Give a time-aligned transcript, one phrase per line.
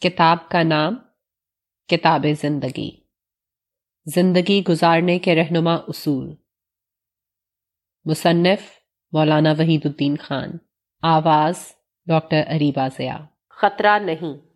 [0.00, 0.94] کتاب کا نام
[1.88, 2.90] کتاب زندگی۔
[4.04, 6.34] زندگی گزارنے کے رہنما اصول۔
[8.04, 8.60] مصنف
[9.12, 10.50] مولانا وحید الدین خان۔
[11.02, 11.72] آواز
[12.06, 13.18] ڈاکٹر اریبا ضیا
[13.50, 14.46] خطرہ نہیں۔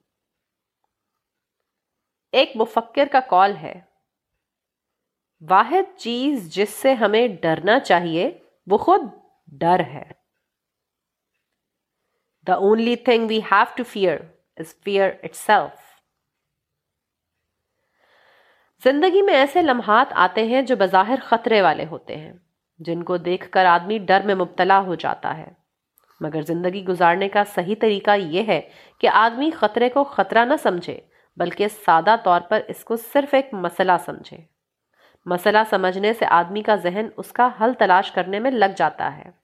[2.33, 3.81] ایک مفکر کا کال ہے،
[5.51, 9.01] واحد چیز جس سے ہمیں ڈرنا چاہیے، وہ خود
[9.47, 10.11] ڈر ہے۔
[12.47, 14.17] The only thing we have to fear
[14.61, 15.75] fear itself.
[18.85, 22.33] زندگی میں ایسے لمحات آتے ہیں جو بظاہر خطرے والے ہوتے ہیں،
[22.79, 25.51] جن کو دیکھ کر آدمی ڈر میں مبتلا ہو جاتا ہے۔
[26.21, 28.61] مگر زندگی گزارنے کا صحیح طریقہ یہ ہے
[28.99, 31.01] کہ آدمی خطرے کو خطرہ نہ سمجھے،
[31.37, 34.39] بلکہ سادہ طور پر اس کو صرف ایک مسئلہ سمجھے۔
[35.27, 39.40] مسئلہ سمجھنے سے آدمی کا ذہن اس کا حل تلاش کرنے میں لگ جاتا ہے۔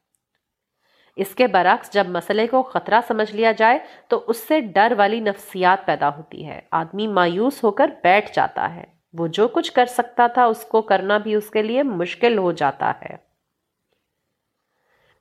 [1.16, 5.20] اس کے برعکس جب مسئلے کو خطرہ سمجھ لیا جائے تو اس سے ڈر والی
[5.20, 9.87] نفسیات پیدا ہوتی ہے۔ آدمی مایوس ہو کر بیٹھ جاتا ہے۔ وہ جو کچھ کر
[9.87, 13.16] سکتا تھا اس کو کرنا بھی اس کے لیے مشکل ہو جاتا ہے۔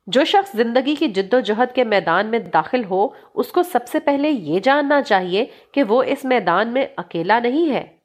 [0.08, 3.88] جو شخص زندگی کی جد و جہد کے میدان میں داخل ہو، اس کو سب
[3.88, 7.98] سے پہلے یہ جاننا چاہیے کہ وہ اس میدان میں اکیلا نہیں ہے۔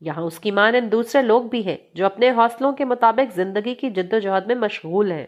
[0.00, 3.90] یہاں اس کی مانند دوسرے لوگ بھی ہیں جو اپنے حوصلوں کے مطابق زندگی کی
[3.90, 5.26] جد و جہد میں مشغول ہیں۔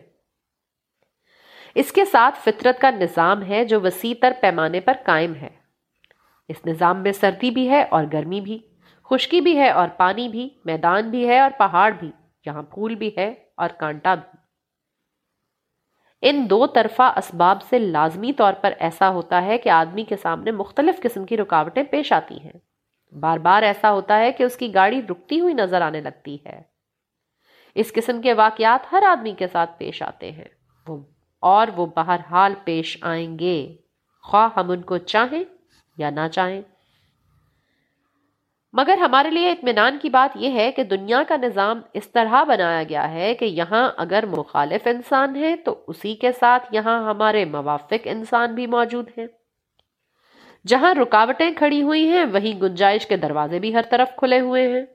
[1.75, 5.49] اس کے ساتھ فطرت کا نظام ہے جو وسیع تر پیمانے پر قائم ہے۔
[6.49, 8.59] اس نظام میں سردی بھی ہے اور گرمی بھی،
[9.05, 12.11] خشکی بھی ہے اور پانی بھی، میدان بھی ہے اور پہاڑ بھی،
[12.47, 14.39] یہاں پھول بھی ہے اور کانٹا بھی۔
[16.23, 20.51] ان دو طرفہ اسباب سے لازمی طور پر ایسا ہوتا ہے کہ آدمی کے سامنے
[20.51, 22.53] مختلف قسم کی رکاوٹیں پیش آتی ہیں۔
[23.15, 26.63] بار بار ایسا ہوتا ہے کہ اس کی گاڑی رکتی ہوئی نظر آنے لگتی ہے۔
[27.75, 30.45] اس قسم کے واقعات ہر آدمی کے ساتھ پیش آتے ہیں۔
[30.89, 30.97] وہ
[31.41, 33.77] اور وہ بہرحال پیش آئیں گے۔
[34.23, 35.45] خواہ ہم ان کو چاہیں
[35.99, 36.63] یا نہ چاہیں۔
[38.73, 42.83] مگر ہمارے لیے اطمینان کی بات یہ ہے کہ دنیا کا نظام اس طرح بنایا
[42.83, 47.95] گیا ہے کہ یہاں اگر مخالف انسان ہے تو اسی کے ساتھ یہاں ہمارے موافق
[48.05, 49.27] انسان بھی موجود ہیں۔
[50.67, 54.87] جہاں رکاوٹیں کھڑی ہوئی ہیں، وہیں گنجائش کے دروازے بھی ہر طرف کھلے ہوئے ہیں۔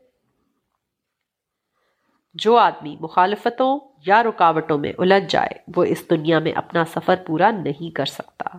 [2.34, 7.52] جو آدمی مخالفتوں یا رکاوٹوں میں الجھ جائے، وہ اس دنیا میں اپنا سفر پورا
[7.52, 8.58] نہیں کر سکتا۔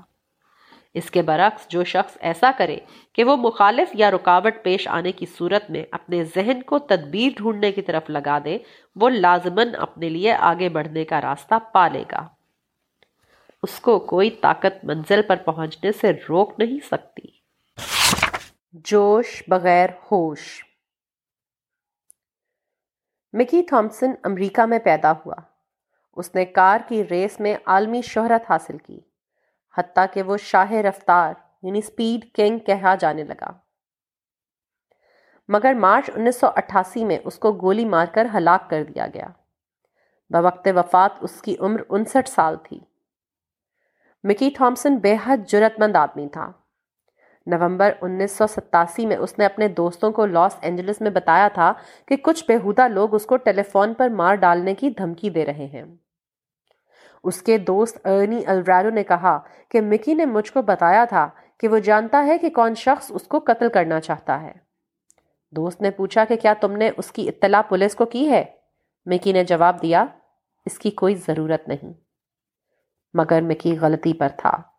[0.94, 2.78] اس کے برعکس، جو شخص ایسا کرے
[3.12, 7.72] کہ وہ مخالف یا رکاوٹ پیش آنے کی صورت میں اپنے ذہن کو تدبیر ڈھونڈنے
[7.72, 8.58] کی طرف لگا دے،
[8.96, 12.28] وہ لازمن اپنے لیے آگے بڑھنے کا راستہ پا لے گا۔
[13.62, 17.26] اس کو کوئی طاقت منزل پر پہنچنے سے روک نہیں سکتی۔
[18.72, 20.64] جوش بغیر ہوش۔
[23.38, 25.34] مکی تھامسن امریکہ میں پیدا ہوا۔
[26.16, 29.00] اس نے کار کی ریس میں عالمی شہرت حاصل کی،
[29.78, 33.50] حتیٰ کہ وہ شاہ رفتار یعنی سپیڈ کنگ کہا جانے لگا۔
[35.48, 39.26] مگر مارچ انیس سو اٹھاسی میں اس کو گولی مار کر ہلاک کر دیا گیا۔
[40.30, 42.80] بوقت وفات اس کی عمر انسٹھ سال تھی۔
[44.24, 46.52] مکی تھامسن بے حد جرت مند آدمی تھا۔
[47.46, 51.72] نومبر انیس سو ستاسی میں اس نے اپنے دوستوں کو لاس اینجلس میں بتایا تھا
[52.06, 55.66] کہ کچھ بےحودہ لوگ اس کو ٹیلی فون پر مار ڈالنے کی دھمکی دے رہے
[55.66, 55.82] ہیں۔
[57.24, 59.38] اس کے دوست ارنی الویرو نے کہا
[59.68, 61.28] کہ مکی نے مجھ کو بتایا تھا
[61.58, 64.52] کہ وہ جانتا ہے کہ کون شخص اس کو قتل کرنا چاہتا ہے۔
[65.50, 68.44] دوست نے پوچھا کہ کیا تم نے اس کی اطلاع پولیس کو کی ہے؟
[69.06, 70.04] مکی نے جواب دیا،
[70.66, 71.92] اس کی کوئی ضرورت نہیں۔
[73.14, 74.73] مگر مکی غلطی پر تھا۔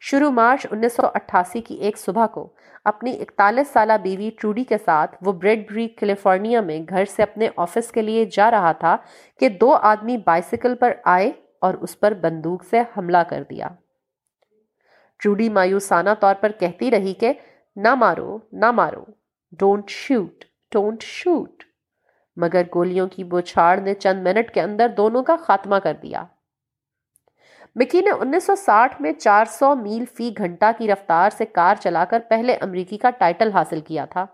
[0.00, 2.52] شروع مارچ انیس سو اٹھاسی کی ایک صبح کو
[2.84, 7.48] اپنی اکتالیس سالہ بیوی ٹروڈی کے ساتھ وہ بریڈ بری کیلیفورنیا میں گھر سے اپنے
[7.56, 8.96] آفس کے لیے جا رہا تھا
[9.40, 13.68] کہ دو آدمی بائسیکل پر آئے اور اس پر بندوق سے حملہ کر دیا۔
[15.20, 17.32] ٹروڈی مایوسانہ طور پر کہتی رہی کہ
[17.76, 19.04] نہ مارو نہ مارو،
[19.52, 21.62] ڈونٹ شوٹ ڈونٹ شوٹ۔
[22.36, 26.24] مگر گولیوں کی بوچھاڑ نے چند منٹ کے اندر دونوں کا خاتمہ کر دیا۔
[27.78, 31.74] مکی نے انیس سو ساٹھ میں چار سو میل فی گھنٹہ کی رفتار سے کار
[31.74, 34.26] چلا کر پہلے امریکی کا ٹائٹل حاصل کیا تھا۔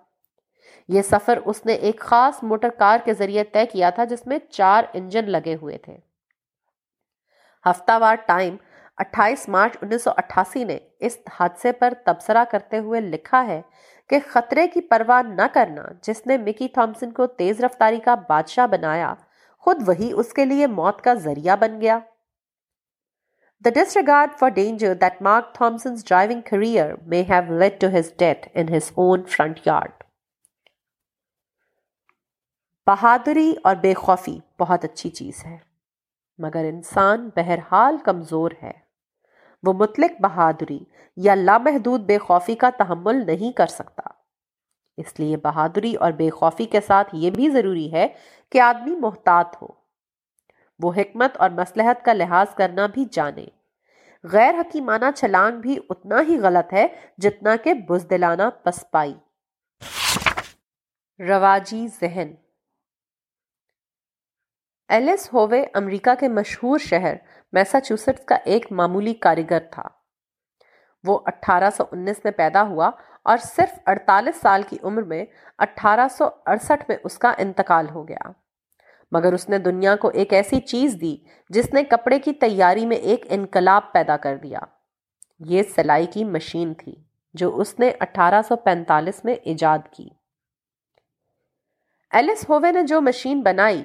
[0.89, 4.39] یہ سفر اس نے ایک خاص موٹر کار کے ذریعے طے کیا تھا جس میں
[4.51, 5.97] چار انجن لگے ہوئے تھے۔
[7.71, 8.57] ہفتہ وار ٹائم،
[8.97, 13.61] اٹھائیس مارچ انیس سو اٹھاسی نے اس حادثے پر تبصرہ کرتے ہوئے لکھا ہے
[14.11, 18.67] کہ خطرے کی پرواہ نہ کرنا، جس نے مکی تھامسن کو تیز رفتاری کا بادشاہ
[18.67, 19.15] بنایا،
[19.59, 21.99] خود وہی اس کے لیے موت کا ذریعہ بن گیا۔
[23.69, 28.63] The disregard for danger that Mark Thompson's driving career may have led to his death
[28.63, 29.93] in his own front yard.
[32.87, 35.59] بہادری اور بے خوفی بہت اچھی چیز ہے،
[36.39, 38.73] مگر انسان بہرحال کمزور ہے۔
[39.63, 40.79] وہ مطلق بہادری
[41.17, 44.09] یا لامحدود بے خوفی کا تحمل نہیں کر سکتا۔
[44.97, 48.09] اس لیے بہادری اور بے خوفی کے ساتھ یہ بھی ضروری ہے
[48.51, 49.67] کہ آدمی محتاط ہو۔
[50.83, 53.47] وہ حکمت اور مسلحت کا لحاظ کرنا بھی جانے۔
[54.33, 56.87] غیر حکیمانہ چھلانگ بھی اتنا ہی غلط ہے
[57.19, 59.15] جتنا کہ بزدلانہ پسپائی۔
[61.29, 62.35] رواجی ذہن۔
[64.89, 67.15] ایلس ہووے امریکہ کے مشہور شہر
[67.53, 69.83] میساچوسٹس کا ایک معمولی کاریگر تھا۔
[71.05, 72.91] وہ اٹھارہ سو انیس میں پیدا ہوا
[73.23, 75.25] اور صرف اڑتالیس سال کی عمر میں
[75.59, 78.44] اٹھارہ سو اڑسٹھ میں اس کا انتقال ہو گیا۔
[79.13, 81.17] مگر اس نے دنیا کو ایک ایسی چیز دی
[81.49, 84.59] جس نے کپڑے کی تیاری میں ایک انقلاب پیدا کر دیا۔
[85.39, 86.95] یہ سلائی کی مشین تھی
[87.35, 90.09] جو اس نے اٹھارہ سو پینتالیس میں ایجاد کی۔
[92.11, 93.85] ایلس ہووے نے جو مشین بنائی،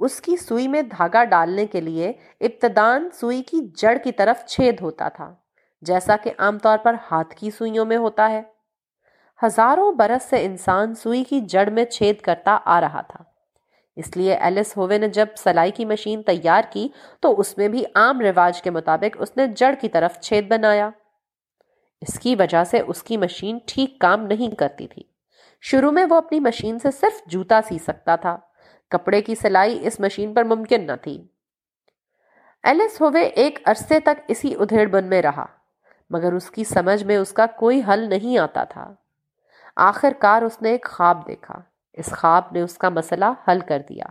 [0.00, 4.80] اس کی سوئی میں دھاگا ڈالنے کے لیے ابتدان سوئی کی جڑ کی طرف چھید
[4.80, 5.34] ہوتا تھا،
[5.82, 8.42] جیسا کہ عام طور پر ہاتھ کی سوئیوں میں ہوتا ہے۔
[9.46, 13.29] ہزاروں برس سے انسان سوئی کی جڑ میں چھید کرتا آ رہا تھا۔
[14.00, 16.88] اس لیے ایلس ہووے نے جب سلائی کی مشین تیار کی
[17.20, 20.90] تو اس میں بھی عام رواج کے مطابق اس نے جڑ کی طرف چھید بنایا۔
[22.00, 25.02] اس کی وجہ سے اس کی مشین ٹھیک کام نہیں کرتی تھی۔
[25.60, 28.38] شروع میں وہ اپنی مشین سے صرف جوتا سی سکتا تھا۔
[28.88, 31.26] کپڑے کی سلائی اس مشین پر ممکن نہ تھی۔
[32.62, 35.46] ایلس ہووے ایک عرصے تک اسی ادھیڑ بن میں رہا،
[36.10, 38.94] مگر اس کی سمجھ میں اس کا کوئی حل نہیں آتا تھا۔
[39.76, 43.82] آخر کار اس نے ایک خواب دیکھا۔ اس خواب نے اس کا مسئلہ حل کر
[43.88, 44.04] دیا۔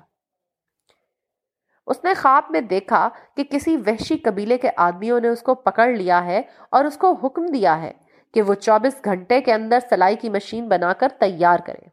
[1.87, 5.87] اس نے خواب میں دیکھا کہ کسی وحشی قبیلے کے آدمیوں نے اس کو پکڑ
[5.87, 7.93] لیا ہے اور اس کو حکم دیا ہے
[8.33, 11.87] کہ وہ چوبیس گھنٹے کے اندر سلائی کی مشین بنا کر تیار کرے،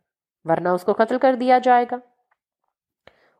[0.44, 1.96] ورنہ اس کو قتل کر دیا جائے گا۔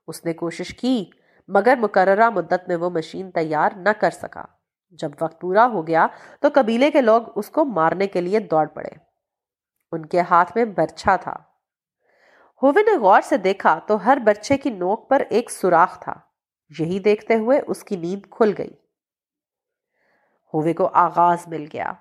[0.08, 1.10] اس نے کوشش کی،
[1.48, 4.44] مگر مقررہ مدت میں وہ مشین تیار نہ کر سکا۔
[4.90, 6.06] جب وقت پورا ہو گیا
[6.40, 8.88] تو قبیلے کے لوگ اس کو مارنے کے لیے دوڑ پڑے۔
[9.93, 11.37] ان کے ہاتھ میں برچھا تھا۔
[12.62, 16.14] ہووے نے غور سے دیکھا تو ہر بچے کی نوک پر ایک سوراخ تھا۔
[16.79, 18.70] یہی دیکھتے ہوئے اس کی نیند کھل گئی۔
[20.55, 21.93] ہووے کو آغاز مل گیا۔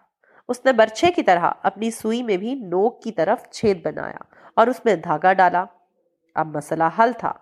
[0.48, 4.18] اس نے برچے کی طرح اپنی سوئی میں بھی نوک کی طرف چھید بنایا
[4.56, 5.66] اور اس میں دھاگا ڈالا۔
[6.36, 7.34] اب مسئلہ حل تھا۔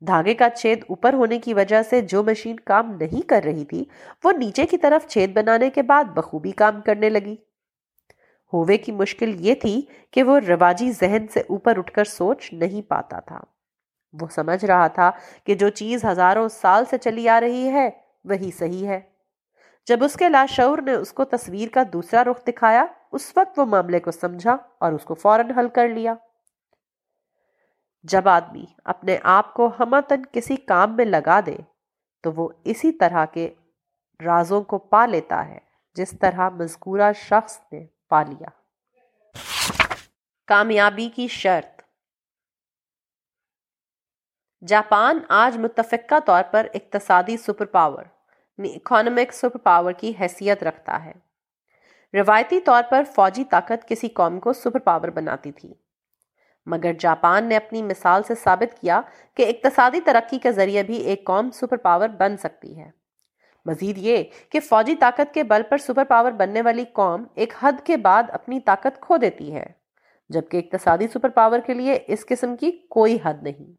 [0.00, 3.84] دھاگے کا چھید اوپر ہونے کی وجہ سے جو مشین کام نہیں کر رہی تھی،
[4.24, 7.36] وہ نیچے کی طرف چھید بنانے کے بعد بخوبی کام کرنے لگی۔
[8.52, 12.82] ہووے کی مشکل یہ تھی کہ وہ رواجی ذہن سے اوپر اٹھ کر سوچ نہیں
[12.82, 13.40] پاتا تھا۔
[14.20, 15.10] وہ سمجھ رہا تھا
[15.44, 17.90] کہ جو چیز ہزاروں سال سے چلی آ رہی ہے،
[18.24, 19.00] وہی صحیح ہے۔
[19.86, 23.64] جب اس کے لاشعور نے اس کو تصویر کا دوسرا رخ دکھایا، اس وقت وہ
[23.64, 26.14] معاملے کو سمجھا اور اس کو فوراً حل کر لیا۔
[28.02, 31.56] جب آدمی اپنے آپ کو ہمتن کسی کام میں لگا دے،
[32.22, 33.54] تو وہ اسی طرح کے
[34.24, 35.58] رازوں کو پا لیتا ہے،
[35.94, 38.48] جس طرح مذکورہ شخص نے۔ پا لیا۔
[40.46, 41.82] کامیابی کی شرط۔
[44.66, 48.04] جاپان آج متفقہ طور پر اقتصادی superpower,
[48.58, 51.12] economic superpower کی حیثیت رکھتا ہے۔
[52.14, 55.74] روایتی طور پر فوجی طاقت کسی قوم کو سپر پاور بناتی تھی۔
[56.66, 59.00] مگر جاپان نے اپنی مثال سے ثابت کیا
[59.34, 62.90] کہ اقتصادی ترقی کے ذریعے بھی ایک قوم سپر پاور بن سکتی ہے۔
[63.66, 67.72] مزید یہ کہ فوجی طاقت کے بل پر سپر پاور بننے والی قوم ایک حد
[67.84, 69.66] کے بعد اپنی طاقت کھو دیتی ہے،
[70.28, 73.72] جبکہ اقتصادی سپر پاور کے لیے اس قسم کی کوئی حد نہیں۔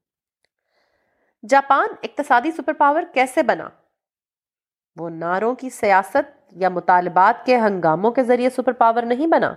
[1.50, 3.69] جاپان اقتصادی سپر پاور کیسے بنا؟
[4.95, 9.53] وہ ناروں کی سیاست یا مطالبات کے ہنگاموں کے ذریعے سپر پاور نہیں بنا،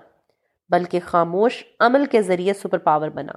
[0.70, 3.32] بلکہ خاموش عمل کے ذریعے سپر پاور بنا۔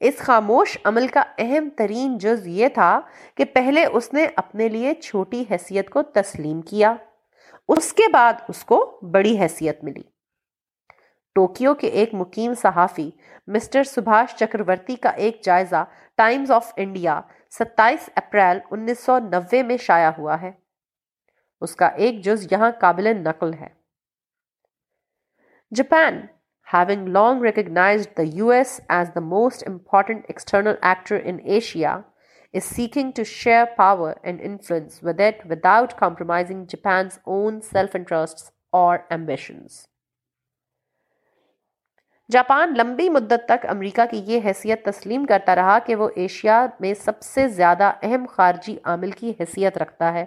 [0.00, 3.00] اس خاموش عمل کا اہم ترین جز یہ تھا
[3.34, 6.94] کہ پہلے اس نے اپنے لیے چھوٹی حیثیت کو تسلیم کیا۔
[7.68, 10.02] اس کے بعد اس کو بڑی حیثیت ملی۔
[11.34, 13.10] ٹوکیو کے ایک مقیم صحافی
[13.46, 15.84] مسٹر سبھاش چکرورتی کا ایک جائزہ
[16.16, 20.50] ٹائمز آف انڈیا ستائیس اپریل انیس سو نوے میں شائع ہوا ہے۔
[21.60, 23.68] اس کا ایک جز یہاں قابل نقل ہے۔
[25.80, 26.14] Japan,
[26.66, 32.04] having long recognized the US as the most important external actor in Asia,
[32.54, 39.04] is seeking to share power and influence with it without compromising Japan's own self-interests or
[39.10, 39.84] ambitions.
[42.30, 46.92] Japan لمبی مدت تک امریکہ کی یہ حیثیت تسلیم کرتا رہا کہ وہ ایشیا میں
[47.02, 50.24] سب سے زیادہ اہم خارجی عامل کی حیثیت رکھتا ہے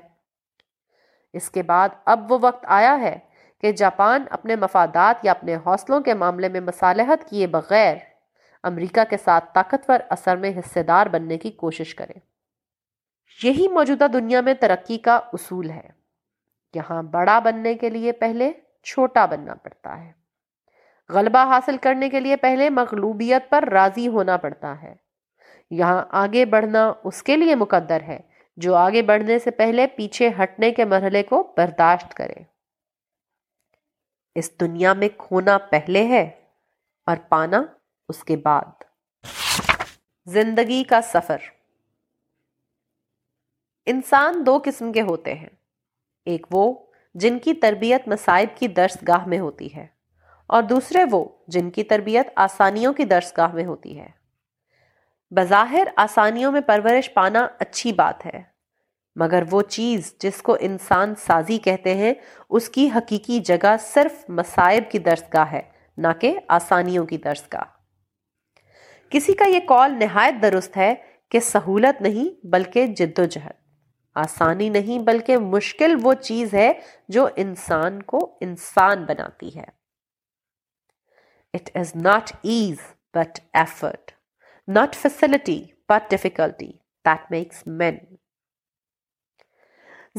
[1.34, 3.18] اس کے بعد اب وہ وقت آیا ہے
[3.62, 7.96] کہ جاپان اپنے مفادات یا اپنے حوصلوں کے معاملے میں مصالحت کیے بغیر
[8.64, 12.14] امریکہ کے ساتھ طاقتور اثر میں حصے دار بننے کی کوشش کرے۔
[13.44, 15.90] یہی موجودہ دنیا میں ترقی کا اصول ہے۔
[16.74, 18.52] یہاں بڑا بننے کے لیے پہلے
[18.84, 20.12] چھوٹا بننا پڑتا ہے۔
[21.10, 24.96] غلبہ حاصل کرنے کے لیے پہلے مغلوبیت پر راضی ہونا پڑتا ہے۔
[25.72, 28.20] یہاں آگے بڑھنا اس کے لیے مقدر ہے
[28.58, 32.59] جو آگے بڑھنے سے پہلے پیچھے ہٹنے کے مرحلے کو برداشت کرے۔
[34.40, 36.30] اس دنیا میں کھونا پہلے ہے
[37.06, 37.64] اور پانا
[38.10, 38.84] اس کے بعد۔
[40.26, 41.38] زندگی کا سفر۔
[43.86, 45.50] انسان دو قسم کے ہوتے ہیں۔
[46.26, 49.88] ایک وہ جن کی تربیت مصائب کی درس گاہ میں ہوتی ہے
[50.48, 54.10] اور دوسرے وہ جن کی تربیت آسانیوں کی درس گاہ میں ہوتی ہے۔
[55.32, 58.49] بظاہر آسانیوں میں پرورش پانا اچھی بات ہے۔
[59.20, 62.14] مگر وہ چیز جس کو انسان سازی کہتے ہیں،
[62.50, 65.62] اس کی حقیقی جگہ صرف مصائب کی درسگاہ ہے،
[65.98, 67.64] نہ کہ آسانیوں کی درسگاہ۔
[69.10, 70.94] کسی کا یہ کال نہایت درست ہے
[71.32, 73.58] کہ سہولت نہیں بلکہ جد و جہد
[74.16, 76.72] آسانی نہیں بلکہ مشکل وہ چیز ہے
[77.10, 79.66] جو انسان کو انسان بناتی ہے۔
[81.54, 82.78] It is not ease
[83.14, 84.12] but effort
[84.68, 86.72] not facility but difficulty
[87.06, 87.98] that makes man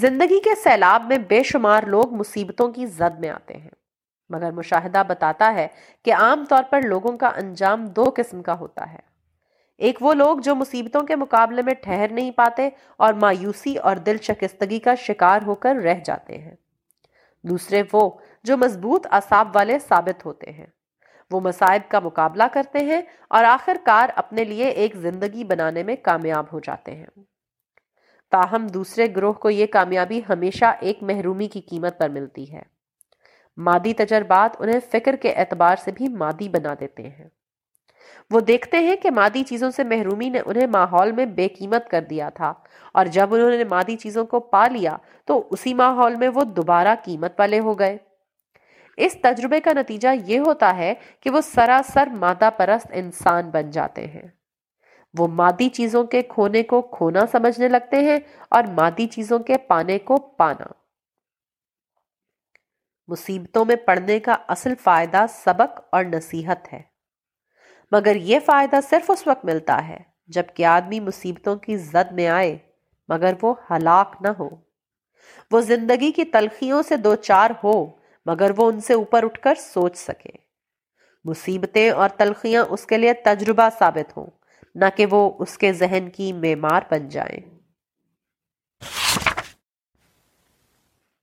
[0.01, 3.71] زندگی کے سیلاب میں بے شمار لوگ مصیبتوں کی زد میں آتے ہیں۔
[4.29, 5.69] مگر مشاہدہ بتاتا ہے
[6.05, 8.99] کہ عام طور پر لوگوں کا انجام دو قسم کا ہوتا ہے۔
[9.79, 14.17] ایک وہ لوگ جو مصیبتوں کے مقابلے میں ٹھہر نہیں پاتے اور مایوسی اور دل
[14.23, 16.55] شکستگی کا شکار ہو کر رہ جاتے ہیں۔
[17.43, 18.11] دوسرے وہ
[18.45, 20.67] جو مضبوط اصاب والے ثابت ہوتے ہیں۔
[21.31, 25.97] وہ مصائب کا مقابلہ کرتے ہیں اور آخر کار اپنے لیے ایک زندگی بنانے میں
[26.03, 27.40] کامیاب ہو جاتے ہیں۔
[28.31, 32.63] تاہم دوسرے گروہ کو یہ کامیابی ہمیشہ ایک محرومی کی قیمت پر ملتی ہے۔
[33.57, 37.29] مادی تجربات انہیں فکر کے اعتبار سے بھی مادی بنا دیتے ہیں۔
[38.31, 42.01] وہ دیکھتے ہیں کہ مادی چیزوں سے محرومی نے انہیں ماحول میں بے قیمت کر
[42.01, 42.53] دیا تھا
[42.95, 46.95] اور جب انہوں نے مادی چیزوں کو پا لیا تو اسی ماحول میں وہ دوبارہ
[47.05, 47.99] قیمت والے ہو گئے۔
[48.97, 54.07] اس تجربے کا نتیجہ یہ ہوتا ہے کہ وہ سراسر مادہ پرست انسان بن جاتے
[54.07, 54.40] ہیں۔
[55.19, 58.19] وہ مادی چیزوں کے کھونے کو کھونا سمجھنے لگتے ہیں
[58.51, 60.65] اور مادی چیزوں کے پانے کو پانا۔
[63.09, 66.83] مصیبتوں میں پڑھنے کا اصل فائدہ سبق اور نصیحت ہے۔
[67.93, 72.59] مگر یہ فائدہ صرف اس وقت ملتا ہے جبکہ آدمی مصیبتوں کی زد میں آئے
[73.09, 74.49] مگر وہ ہلاک نہ ہو۔
[75.51, 77.87] وہ زندگی کی تلخیوں سے دو چار ہو
[78.27, 80.31] مگر وہ ان سے اوپر اٹھ کر سوچ سکے۔
[81.25, 84.27] مصیبتیں اور تلخیاں اس کے لیے تجربہ ثابت ہوں۔
[84.75, 87.61] نہ کہ وہ اس کے ذہن کی معمار بن جائیں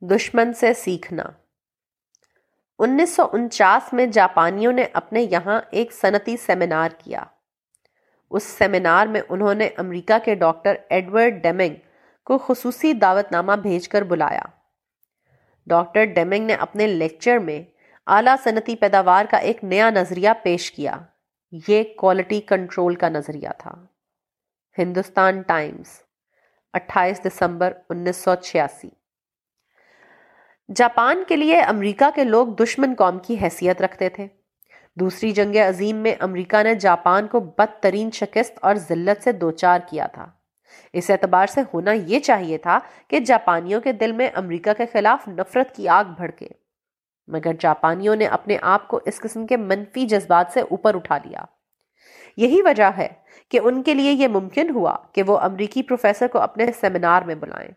[0.01, 1.23] دشمن سے سیکھنا۔
[2.79, 7.23] انیس سو انچاس میں جاپانیوں نے اپنے یہاں ایک صنعتی سیمینار کیا۔
[8.29, 11.75] اس سیمینار میں انہوں نے امریکہ کے ڈاکٹر ایڈورڈ ڈیمنگ
[12.25, 14.41] کو خصوصی دعوت نامہ بھیج کر بلایا۔
[15.67, 17.63] ڈاکٹر ڈیمنگ نے اپنے لیکچر میں
[18.07, 20.97] اعلیٰ صنعتی پیداوار کا ایک نیا نظریہ پیش کیا۔
[21.51, 23.75] یہ کوالٹی کنٹرول کا نظریہ تھا۔
[24.77, 26.01] ہندوستان ٹائمز،
[26.73, 28.89] اٹھائیس دسمبر انیس سو چھیاسی۔
[30.75, 34.27] جاپان کے لیے امریکہ کے لوگ دشمن قوم کی حیثیت رکھتے تھے۔
[34.95, 40.07] دوسری جنگ عظیم میں امریکہ نے جاپان کو بدترین شکست اور ذلت سے دوچار کیا
[40.07, 40.31] تھا۔
[40.93, 45.27] اس اعتبار سے ہونا یہ چاہیے تھا کہ جاپانیوں کے دل میں امریکہ کے خلاف
[45.27, 46.47] نفرت کی آگ بھڑکے۔
[47.27, 51.39] مگر جاپانیوں نے اپنے آپ کو اس قسم کے منفی جذبات سے اوپر اٹھا لیا۔
[52.38, 53.07] یہی وجہ ہے
[53.50, 57.36] کہ ان کے لیے یہ ممکن ہوا کہ وہ امریکی پروفیسر کو اپنے سیمینار میں
[57.36, 57.72] بلائیں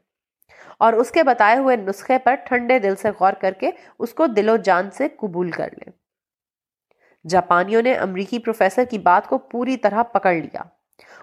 [0.79, 4.27] اور اس کے بتائے ہوئے نسخے پر ٹھنڈے دل سے غور کر کے اس کو
[4.27, 5.93] دل و جان سے قبول کر لیں۔
[7.29, 10.61] جاپانیوں نے امریکی پروفیسر کی بات کو پوری طرح پکڑ لیا۔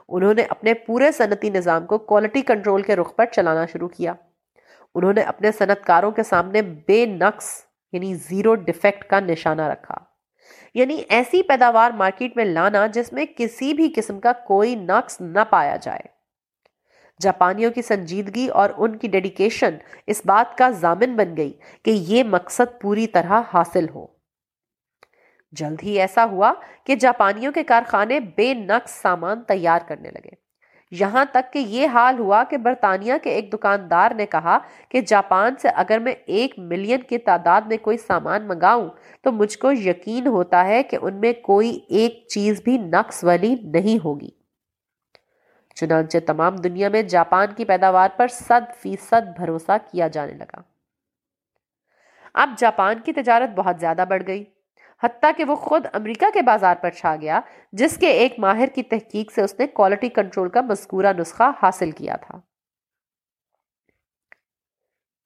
[0.10, 4.14] انہوں نے اپنے پورے صنعتی نظام کو کوالٹی کنٹرول کے رخ پر چلانا شروع کیا۔
[4.96, 7.67] انہوں نے اپنے صنعت کاروں کے سامنے بے نقص
[7.98, 9.96] یعنی زیرو ڈیفیکٹ کا نشانہ رکھا۔
[10.74, 15.40] یعنی ایسی پیداوار مارکیٹ میں لانا جس میں کسی بھی قسم کا کوئی نقص نہ
[15.50, 16.18] پایا جائے۔
[17.22, 19.78] جاپانیوں کی سنجیدگی اور ان کی ڈیڈیکیشن
[20.08, 24.08] اس بات کا ضامن بن گئی کہ یہ مقصد پوری طرح حاصل ہو۔
[25.52, 30.47] جلد ہی ایسا ہوا کہ جاپانیوں کے کارخانے بے نقص سامان تیار کرنے لگے۔
[30.92, 34.58] یہاں تک کہ یہ حال ہوا کہ برطانیہ کے ایک دکاندار نے کہا
[34.90, 38.90] کہ جاپان سے اگر میں ایک ملین کی تعداد میں کوئی سامان منگاؤں
[39.22, 43.56] تو مجھ کو یقین ہوتا ہے کہ ان میں کوئی ایک چیز بھی نقص والی
[43.64, 44.30] نہیں ہوگی۔
[45.76, 50.62] چنانچہ تمام دنیا میں جاپان کی پیداوار پر صد فیصد بھروسہ کیا جانے لگا۔
[52.34, 54.44] اب جاپان کی تجارت بہت زیادہ بڑھ گئی۔
[55.04, 57.40] حتیٰ کہ وہ خود امریکہ کے بازار پر چھا گیا،
[57.72, 61.92] جس کے ایک ماہر کی تحقیق سے اس نے کوالٹی کنٹرول کا مذکورہ نسخہ حاصل
[61.92, 62.40] کیا تھا۔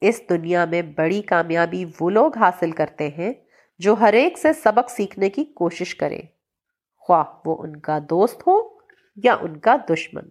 [0.02, 3.34] اس دنیا میں بڑی کامیابی وہ لوگ حاصل کرتے ہیں
[3.80, 6.22] جو ہر ایک سے سبق سیکھنے کی کوشش کرے۔
[6.96, 8.78] خواہ وہ ان کا دوست ہو
[9.24, 10.24] یا ان کا دشمن۔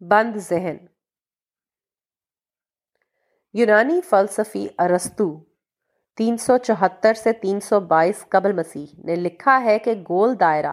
[0.00, 0.76] بند ذہن۔
[3.54, 5.44] یونانی فلسفی ارستو
[6.16, 10.72] تین سو چوہتر سے تین سو بائیس قبل مسیح نے لکھا ہے کہ گول دائرہ،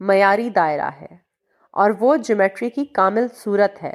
[0.00, 1.16] معیاری دائرہ ہے
[1.72, 3.94] اور وہ جیومیٹری کی کامل صورت ہے۔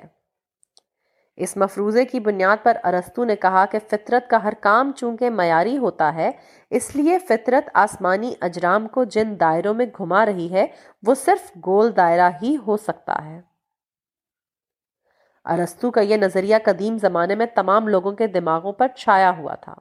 [1.36, 5.78] اس مفروضے کی بنیاد پر ارستو نے کہا کہ فطرت کا ہر کام چونکہ معیاری
[5.78, 6.32] ہوتا ہے،
[6.70, 10.66] اس لیے فطرت آسمانی اجرام کو جن دائروں میں گھما رہی ہے،
[11.04, 13.42] وہ صرف گول دائرہ ہی ہو سکتا ہے۔
[15.46, 19.76] ارستو کا یہ نظریہ قدیم زمانے میں تمام لوگوں کے دماغوں پر چھایا ہوا تھا۔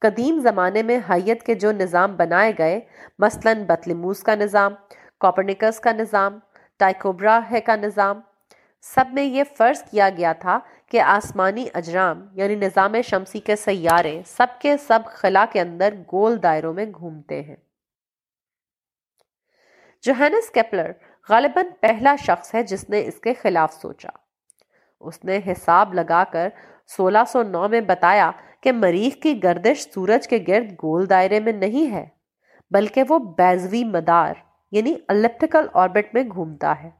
[0.00, 2.80] قدیم زمانے میں حیت کے جو نظام بنائے گئے،
[3.18, 4.74] مثلا بطلموس کا نظام،
[5.20, 6.38] کوپرنیکس کا نظام،
[6.76, 8.20] ٹائکوبرا ہے کا نظام،
[8.80, 10.58] سب میں یہ فرض کیا گیا تھا
[10.90, 16.42] کہ آسمانی اجرام یعنی نظام شمسی کے سیارے، سب کے سب خلا کے اندر گول
[16.42, 17.56] دائروں میں گھومتے ہیں۔
[20.02, 20.92] جوہینس کیپلر
[21.28, 24.08] غالباً پہلا شخص ہے جس نے اس کے خلاف سوچا۔
[25.00, 26.48] اس نے حساب لگا کر
[26.96, 28.30] سولہ سو نو میں بتایا
[28.60, 32.06] کہ مریخ کی گردش سورج کے گرد گول دائرے میں نہیں ہے،
[32.70, 34.34] بلکہ وہ بیزوی مدار
[34.72, 36.90] یعنی الیپٹیکل آربٹ میں گھومتا ہے۔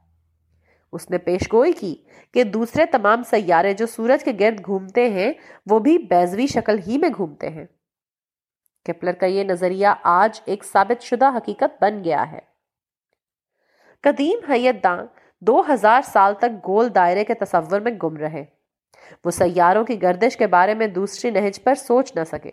[0.92, 2.04] اس نے پیش گوئی کی
[2.34, 5.32] کہ دوسرے تمام سیارے جو سورج کے گرد گھومتے ہیں،
[5.66, 7.64] وہ بھی بیزوی شکل ہی میں گھومتے ہیں۔
[8.84, 12.40] کپلر کا یہ نظریہ آج ایک ثابت شدہ حقیقت بن گیا ہے۔
[14.02, 15.06] قدیم حیت دان
[15.40, 18.44] دو ہزار سال تک گول دائرے کے تصور میں گم رہے۔
[19.24, 22.50] وہ سیاروں کی گردش کے بارے میں دوسری نہج پر سوچ نہ سکے۔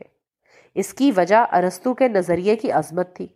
[0.76, 3.28] اس کی وجہ ارستو کے نظریے کی عظمت تھی۔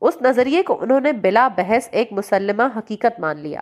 [0.00, 3.60] اس نظریے کو انہوں نے بلا بحث ایک مسلمہ حقیقت مان لیا۔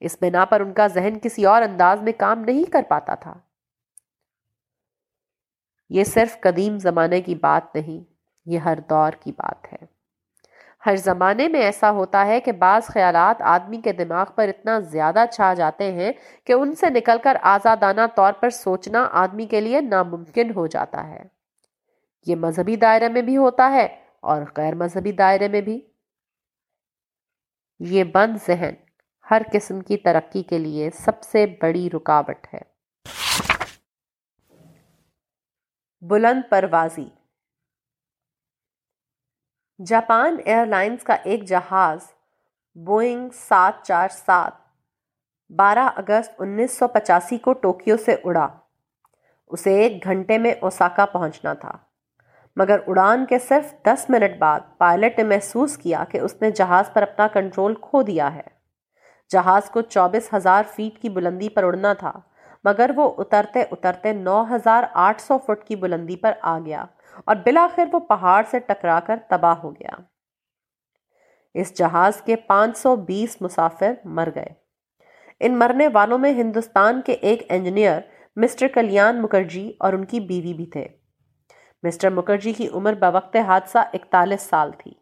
[0.00, 3.34] اس بنا پر ان کا ذہن کسی اور انداز میں کام نہیں کر پاتا تھا۔
[5.90, 8.12] یہ صرف قدیم زمانے کی بات نہیں،
[8.46, 10.01] یہ ہر دور کی بات ہے۔
[10.86, 15.24] ہر زمانے میں ایسا ہوتا ہے کہ بعض خیالات آدمی کے دماغ پر اتنا زیادہ
[15.32, 16.12] چھا جاتے ہیں
[16.44, 21.08] کہ ان سے نکل کر آزادانہ طور پر سوچنا آدمی کے لیے ناممکن ہو جاتا
[21.08, 21.22] ہے۔
[22.26, 23.88] یہ مذہبی دائرے میں بھی ہوتا ہے
[24.20, 25.80] اور غیر مذہبی دائرے میں بھی۔
[27.80, 28.74] یہ بند ذہن
[29.30, 32.60] ہر قسم کی ترقی کے لیے سب سے بڑی رکاوٹ ہے۔
[36.00, 37.08] بلند پروازی
[39.78, 41.98] جاپان ایئر لائنز کا ایک جہاز،
[42.74, 44.52] بوئنگ سات چار سات،
[45.50, 48.48] بارہ اگست انیس سو پچاسی کو ٹوکیو سے اڑا۔
[49.46, 51.72] اسے ایک گھنٹے میں اوساکا پہنچنا تھا۔
[52.56, 56.92] مگر اڑان کے صرف دس منٹ بعد پائلٹ نے محسوس کیا کہ اس نے جہاز
[56.92, 58.46] پر اپنا کنٹرول کھو دیا ہے۔
[59.30, 62.12] جہاز کو چوبیس ہزار فیٹ کی بلندی پر اڑنا تھا،
[62.64, 66.84] مگر وہ اترتے اترتے نو ہزار آٹھ سو فٹ کی بلندی پر آ گیا۔
[67.26, 70.00] اور بلاخر وہ پہاڑ سے ٹکرا کر تباہ ہو گیا۔
[71.54, 74.48] اس جہاز کے پانچ سو بیس مسافر مر گئے۔
[75.40, 78.00] ان مرنے والوں میں ہندوستان کے ایک انجینئر،
[78.36, 80.88] مسٹر کلیان مکرجی اور ان کی بیوی بھی تھے۔
[81.82, 84.94] مسٹر مکرجی کی عمر بوقت حادثہ اکتالیس سال تھی۔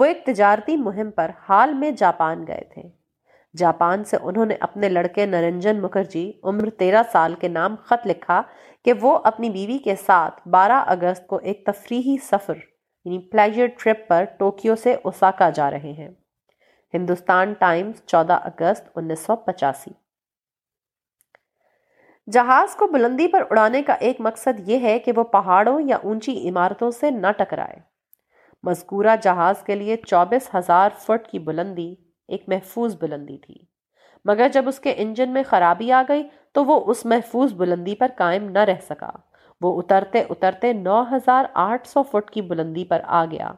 [0.00, 3.01] وہ ایک تجارتی مہم پر حال میں جاپان گئے تھے۔
[3.56, 8.42] جاپان سے انہوں نے اپنے لڑکے نرنجن مکرجی عمر تیرہ سال کے نام خط لکھا
[8.84, 12.54] کہ وہ اپنی بیوی کے ساتھ بارہ اگست کو ایک تفریحی سفر
[13.04, 16.08] یعنی پلیجر ٹرپ پر ٹوکیو سے اوساکا جا رہے ہیں۔
[16.94, 19.90] ہندوستان ٹائمز چودہ اگست انیس سو پچاسی۔
[22.32, 26.48] جہاز کو بلندی پر اڑانے کا ایک مقصد یہ ہے کہ وہ پہاڑوں یا اونچی
[26.48, 27.76] عمارتوں سے نہ ٹکرائے۔
[28.62, 31.94] مذکورہ جہاز کے لیے چوبیس ہزار فٹ کی بلندی
[32.32, 33.54] ایک محفوظ بلندی تھی۔
[34.24, 38.10] مگر جب اس کے انجن میں خرابی آ گئی تو وہ اس محفوظ بلندی پر
[38.16, 39.10] قائم نہ رہ سکا۔
[39.60, 43.52] وہ اترتے اترتے نو ہزار آٹھ سو فٹ کی بلندی پر آ گیا۔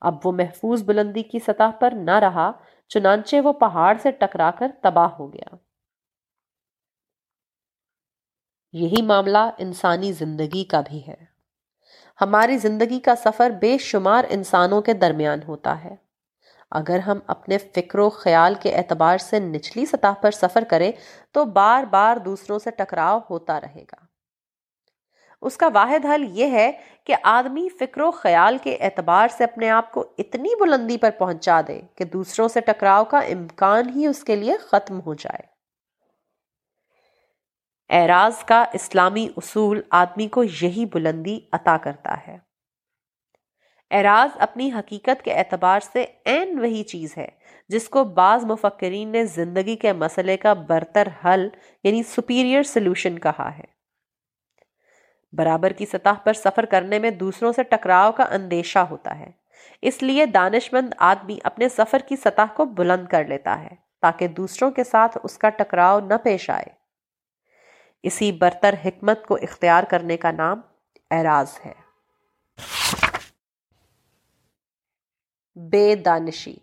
[0.00, 2.52] اب وہ محفوظ بلندی کی سطح پر نہ رہا،
[2.88, 5.56] چنانچہ وہ پہاڑ سے ٹکرا کر تباہ ہو گیا۔
[8.72, 11.24] یہی معاملہ انسانی زندگی کا بھی ہے۔
[12.20, 16.05] ہماری زندگی کا سفر بے شمار انسانوں کے درمیان ہوتا ہے۔
[16.70, 20.92] اگر ہم اپنے فکر و خیال کے اعتبار سے نچلی سطح پر سفر کریں
[21.32, 24.06] تو بار بار دوسروں سے ٹکراؤ ہوتا رہے گا۔
[25.42, 26.72] اس کا واحد حل یہ ہے
[27.04, 31.60] کہ آدمی فکر و خیال کے اعتبار سے اپنے آپ کو اتنی بلندی پر پہنچا
[31.68, 35.56] دے کہ دوسروں سے ٹکراؤ کا امکان ہی اس کے لیے ختم ہو جائے۔
[37.90, 42.45] اعراض کا اسلامی اصول آدمی کو یہی بلندی عطا کرتا ہے۔
[43.90, 47.28] اعراض اپنی حقیقت کے اعتبار سے این وہی چیز ہے،
[47.68, 51.48] جس کو بعض مفکرین نے زندگی کے مسئلے کا برتر حل
[51.84, 53.76] یعنی سپیریئر سلوشن کہا ہے۔
[55.32, 59.30] برابر کی سطح پر سفر کرنے میں دوسروں سے ٹکراؤ کا اندیشہ ہوتا ہے۔
[59.82, 64.28] اس لیے دانش مند آدمی اپنے سفر کی سطح کو بلند کر لیتا ہے تاکہ
[64.28, 66.66] دوسروں کے ساتھ اس کا ٹکراؤ نہ پیش آئے۔
[68.02, 70.60] اسی برتر حکمت کو اختیار کرنے کا نام
[71.10, 71.86] اعراض ہے۔
[75.56, 76.54] بے دانشی۔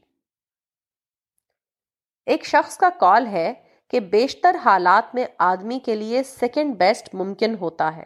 [2.26, 3.54] ایک شخص کا کال ہے
[3.88, 8.06] کہ بیشتر حالات میں آدمی کے لیے سیکنڈ بیسٹ ممکن ہوتا ہے،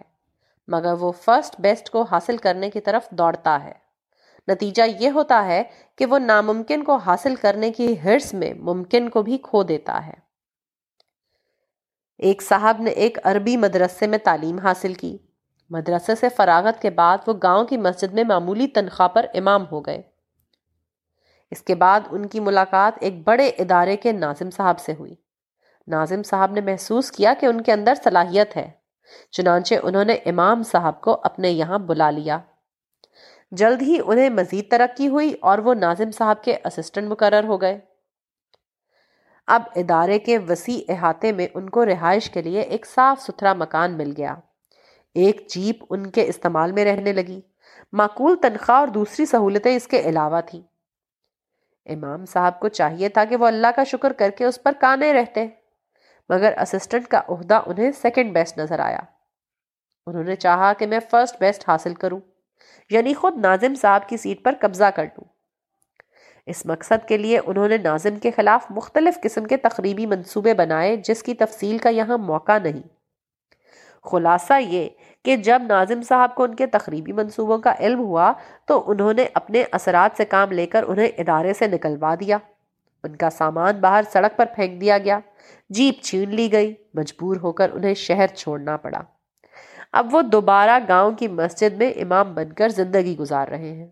[0.67, 3.73] مگر وہ فرسٹ بیسٹ کو حاصل کرنے کی طرف دوڑتا ہے۔
[4.47, 5.63] نتیجہ یہ ہوتا ہے
[5.95, 10.13] کہ وہ ناممکن کو حاصل کرنے کی ہرس میں ممکن کو بھی کھو دیتا ہے۔
[12.17, 15.17] ایک صاحب نے ایک عربی مدرسے میں تعلیم حاصل کی۔
[15.69, 19.81] مدرسے سے فراغت کے بعد وہ گاؤں کی مسجد میں معمولی تنخواہ پر امام ہو
[19.81, 20.01] گئے۔
[21.51, 25.15] اس کے بعد ان کی ملاقات ایک بڑے ادارے کے ناظم صاحب سے ہوئی۔
[25.87, 28.71] ناظم صاحب نے محسوس کیا کہ ان کے اندر صلاحیت ہے،
[29.31, 32.39] چنانچہ انہوں نے امام صاحب کو اپنے یہاں بلا لیا۔
[33.51, 37.79] جلد ہی انہیں مزید ترقی ہوئی اور وہ ناظم صاحب کے اسسٹنٹ مقرر ہو گئے۔
[39.47, 43.97] اب ادارے کے وسیع احاطے میں ان کو رہائش کے لیے ایک صاف ستھرا مکان
[43.97, 44.35] مل گیا۔
[45.13, 47.41] ایک جیپ ان کے استعمال میں رہنے لگی۔
[47.91, 50.76] معقول تنخواہ اور دوسری سہولتیں اس کے علاوہ تھیں۔
[51.87, 55.13] امام صاحب کو چاہیے تھا کہ وہ اللہ کا شکر کر کے اس پر کانے
[55.13, 55.47] رہتے،
[56.29, 58.99] مگر اسسٹنٹ کا عہدہ انہیں سیکنڈ بیسٹ نظر آیا۔
[60.07, 62.19] انہوں نے چاہا کہ میں فرسٹ بیسٹ حاصل کروں
[62.89, 65.23] یعنی خود ناظم صاحب کی سیٹ پر قبضہ کر لوں۔
[66.45, 70.95] اس مقصد کے لیے انہوں نے ناظم کے خلاف مختلف قسم کے تقریبی منصوبے بنائے،
[70.95, 72.81] جس کی تفصیل کا یہاں موقع نہیں۔
[74.03, 74.89] خلاصہ یہ
[75.27, 78.33] کہ جب ناظم صاحب کو ان کے تقریبی منصوبوں کا علم ہوا
[78.65, 82.37] تو انہوں نے اپنے اثرات سے کام لے کر انہیں ادارے سے نکلوا دیا۔
[83.03, 85.19] ان کا سامان باہر سڑک پر پھینک دیا گیا۔
[85.69, 89.01] جیپ چھین لی گئی۔ مجبور ہو کر انہیں شہر چھوڑنا پڑا۔
[89.91, 93.87] اب وہ دوبارہ گاؤں کی مسجد میں امام بن کر زندگی گزار رہے ہیں۔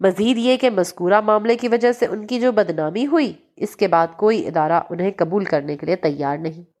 [0.00, 3.88] مزید یہ کہ مذکورہ معاملے کی وجہ سے ان کی جو بدنامی ہوئی، اس کے
[3.88, 6.75] بعد کوئی ادارہ انہیں قبول کرنے کے لیے تیار نہیں۔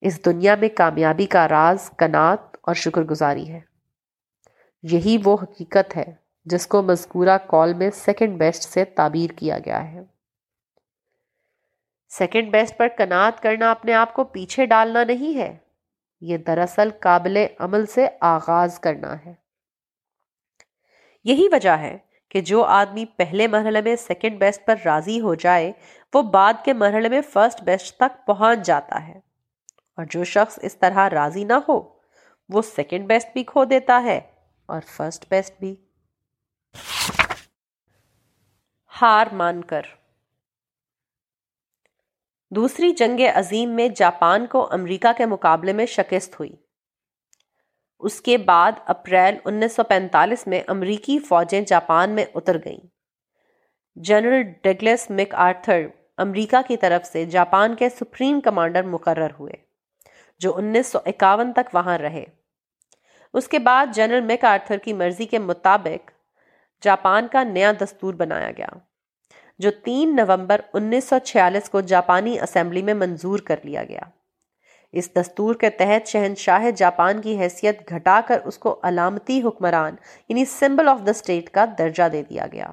[0.00, 3.60] اس دنیا میں کامیابی کا راز کنات اور شکر گزاری ہے۔
[4.82, 6.04] یہی وہ حقیقت ہے
[6.44, 10.00] جس کو مذکورہ کال میں سیکنڈ بیسٹ سے تعبیر کیا گیا ہے۔
[12.08, 15.56] سیکنڈ بیسٹ پر کنات کرنا اپنے آپ کو پیچھے ڈالنا نہیں ہے،
[16.20, 19.34] یہ دراصل قابل عمل سے آغاز کرنا ہے۔
[21.24, 25.72] یہی وجہ ہے کہ جو آدمی پہلے مرحلے میں سیکنڈ بیسٹ پر راضی ہو جائے،
[26.14, 29.25] وہ بعد کے مرحلے میں فرسٹ بیسٹ تک پہنچ جاتا ہے۔
[29.96, 31.98] اور جو شخص اس طرح راضی نہ ہو،
[32.48, 34.20] وہ سیکنڈ بیسٹ بھی کھو دیتا ہے
[34.66, 35.76] اور فرسٹ بیسٹ بھی۔
[39.02, 39.82] ہار مان کر۔
[42.50, 46.56] دوسری جنگ عظیم میں جاپان کو امریکہ کے مقابلے میں شکست ہوئی۔
[47.98, 52.86] اس کے بعد اپریل انیس سو پینتالیس میں امریکی فوجیں جاپان میں اتر گئیں۔
[53.94, 59.65] جنرل ڈگلس مک آرتھر امریکہ کی طرف سے جاپان کے سپریم کمانڈر مقرر ہوئے۔
[60.40, 62.24] جو انیس سو اکاون تک وہاں رہے۔
[63.34, 66.10] اس کے بعد جنرل میک آرتھر کی مرضی کے مطابق
[66.82, 68.68] جاپان کا نیا دستور بنایا گیا،
[69.58, 74.00] جو تین نومبر انیس سو چھیالیس کو جاپانی اسمبلی میں منظور کر لیا گیا۔
[74.92, 79.94] اس دستور کے تحت شہنشاہ جاپان کی حیثیت گھٹا کر اس کو علامتی حکمران
[80.28, 82.70] یعنی سمبل آف دا اسٹیٹ کا درجہ دے دیا گیا۔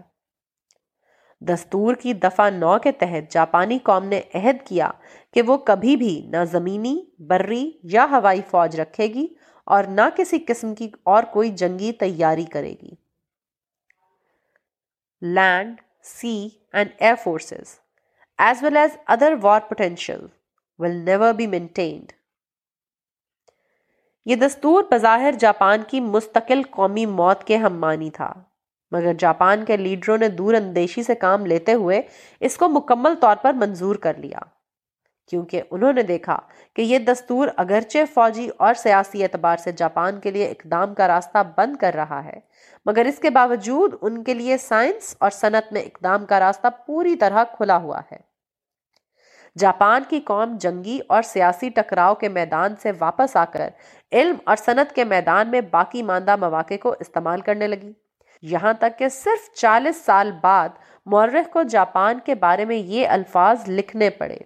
[1.42, 4.92] دستور کی دفعہ نو کے تحت جاپانی قوم نے عہد کیا
[5.34, 9.28] کہ وہ کبھی بھی نہ زمینی بری یا ہوائی فوج رکھے گی
[9.66, 12.92] اور نہ کسی قسم کی اور کوئی جنگی تیاری کرے گی۔
[15.22, 17.80] Land, sea and air forces,
[18.38, 20.26] as well as other war potential,
[20.78, 22.12] will never be maintained.
[24.26, 28.34] یہ دستور بظاہر جاپان کی مستقل قومی موت کے ہم مانی تھا،
[28.92, 32.02] مگر جاپان کے لیڈروں نے دور اندیشی سے کام لیتے ہوئے
[32.40, 34.40] اس کو مکمل طور پر منظور کر لیا۔
[35.28, 36.38] کیونکہ انہوں نے دیکھا
[36.76, 41.44] کہ یہ دستور اگرچہ فوجی اور سیاسی اعتبار سے جاپان کے لیے اقدام کا راستہ
[41.58, 42.40] بند کر رہا ہے،
[42.86, 47.16] مگر اس کے باوجود ان کے لیے سائنس اور صنعت میں اقدام کا راستہ پوری
[47.16, 48.18] طرح کھلا ہوا ہے۔
[49.60, 53.70] جاپان کی قوم جنگی اور سیاسی ٹکراؤ کے میدان سے واپس آ کر
[54.12, 57.92] علم اور صنعت کے میدان میں باقی ماندہ مواقع کو استعمال کرنے لگی۔
[58.42, 60.70] یہاں تک کہ صرف چالیس سال بعد
[61.06, 64.38] مورخ کو جاپان کے بارے میں یہ الفاظ لکھنے پڑے۔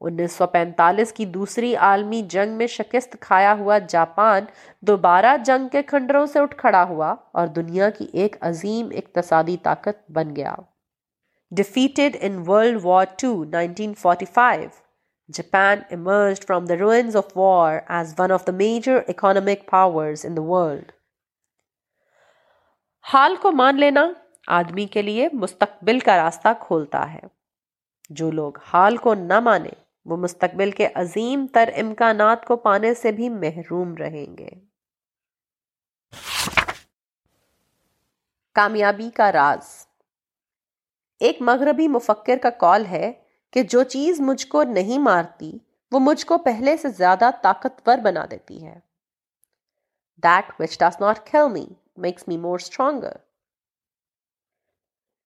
[0.00, 4.44] انیس سو پینتالیس کی دوسری عالمی جنگ میں شکست کھایا ہوا جاپان
[4.80, 10.10] دوبارہ جنگ کے کھنڈروں سے اٹھ کھڑا ہوا اور دنیا کی ایک عظیم اقتصادی طاقت
[10.10, 10.54] بن گیا۔
[11.50, 14.68] Defeated in World War two nineteen forty five
[15.32, 20.36] Japan emerged from the ruins of war as one of the major economic powers in
[20.36, 20.92] the world
[23.04, 24.06] حال کو مان لینا،
[24.46, 27.20] آدمی کے لیے مستقبل کا راستہ کھولتا ہے۔
[28.10, 29.68] جو لوگ حال کو نہ مانے
[30.06, 34.48] وہ مستقبل کے عظیم تر امکانات کو پانے سے بھی محروم رہیں گے۔
[38.54, 39.86] کامیابی کا راز۔
[41.20, 43.12] ایک مغربی مفکر کا کال ہے
[43.50, 45.58] کہ جو چیز مجھ کو نہیں مارتی،
[45.92, 48.80] وہ مجھ کو پہلے سے زیادہ طاقتور بنا دیتی ہے۔
[50.16, 51.66] دیٹ وچ ڈس ناٹ کل می
[51.96, 53.16] میکس می مور اسٹرانگر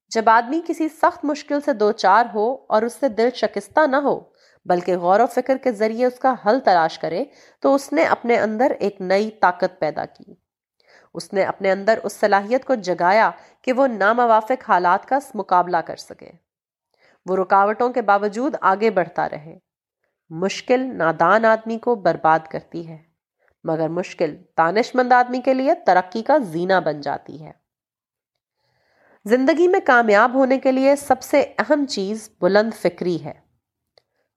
[0.08, 3.96] جب آدمی کسی سخت مشکل سے دو چار ہو اور اس سے دل شکستہ نہ
[3.96, 7.24] ہو بلکہ غور و فکر کے ذریعے اس کا حل تلاش کرے،
[7.60, 10.34] تو اس نے اپنے اندر ایک نئی طاقت پیدا کی۔
[11.14, 13.30] اس نے اپنے اندر اس صلاحیت کو جگایا
[13.62, 16.30] کہ وہ ناموافق حالات کا مقابلہ کر سکے۔
[17.26, 19.58] وہ رکاوٹوں کے باوجود آگے بڑھتا رہے۔
[20.30, 22.98] مشکل، نادان آدمی کو برباد کرتی ہے،
[23.64, 27.52] مگر مشکل دانش مند آدمی کے لیے ترقی کا زینہ بن جاتی ہے۔
[29.24, 33.49] زندگی میں کامیاب ہونے کے لیے سب سے اہم چیز بلند فکری ہے۔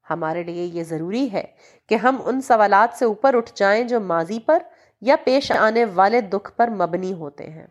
[0.10, 1.44] ہمارے لیے یہ ضروری ہے
[1.88, 4.64] کہ ہم ان سوالات سے اوپر اٹھ جائیں جو ماضی پر
[5.02, 7.68] یا پیش آنے والے دکھ پر مبنی ہوتے ہیں۔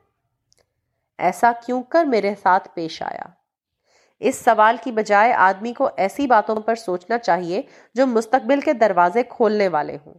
[1.18, 3.24] ایسا کیوں کر میرے ساتھ پیش آیا؟
[4.20, 7.62] اس سوال کی بجائے آدمی کو ایسی باتوں پر سوچنا چاہیے
[7.94, 10.14] جو مستقبل کے دروازے کھولنے والے ہوں۔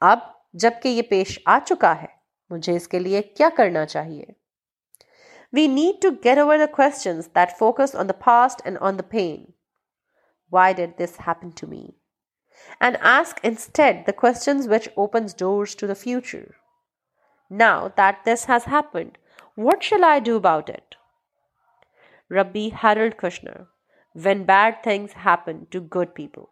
[0.00, 0.18] اب
[0.52, 2.06] جبکہ یہ پیش آ چکا ہے،
[2.50, 4.24] مجھے اس کے لیے کیا کرنا چاہیے؟
[5.56, 9.18] We need to get over the questions that focus on the past and on the
[9.18, 9.44] pain.
[10.50, 11.94] Why did this happen to me?
[12.80, 16.56] And ask instead the questions which opens doors to the future.
[17.50, 19.18] Now that this has happened,
[19.56, 20.96] what shall I do about it?
[22.30, 23.66] Rabbi Harold Kushner,
[24.16, 26.46] When Bad Things Happen to Good People.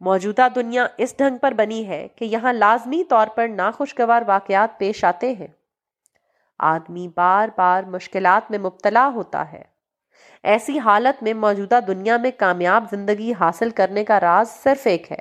[0.00, 5.04] موجودہ دنیا اس ڈھنگ پر بنی ہے کہ یہاں لازمی طور پر ناخوشگوار واقعات پیش
[5.04, 5.46] آتے ہیں
[6.58, 9.62] آدمی بار بار مشکلات میں مبتلا ہوتا ہے
[10.44, 15.18] ایسی حالت میں موجودہ دنیا میں کامیاب زندگی حاصل کرنے کا راز صرف ایک ہے۔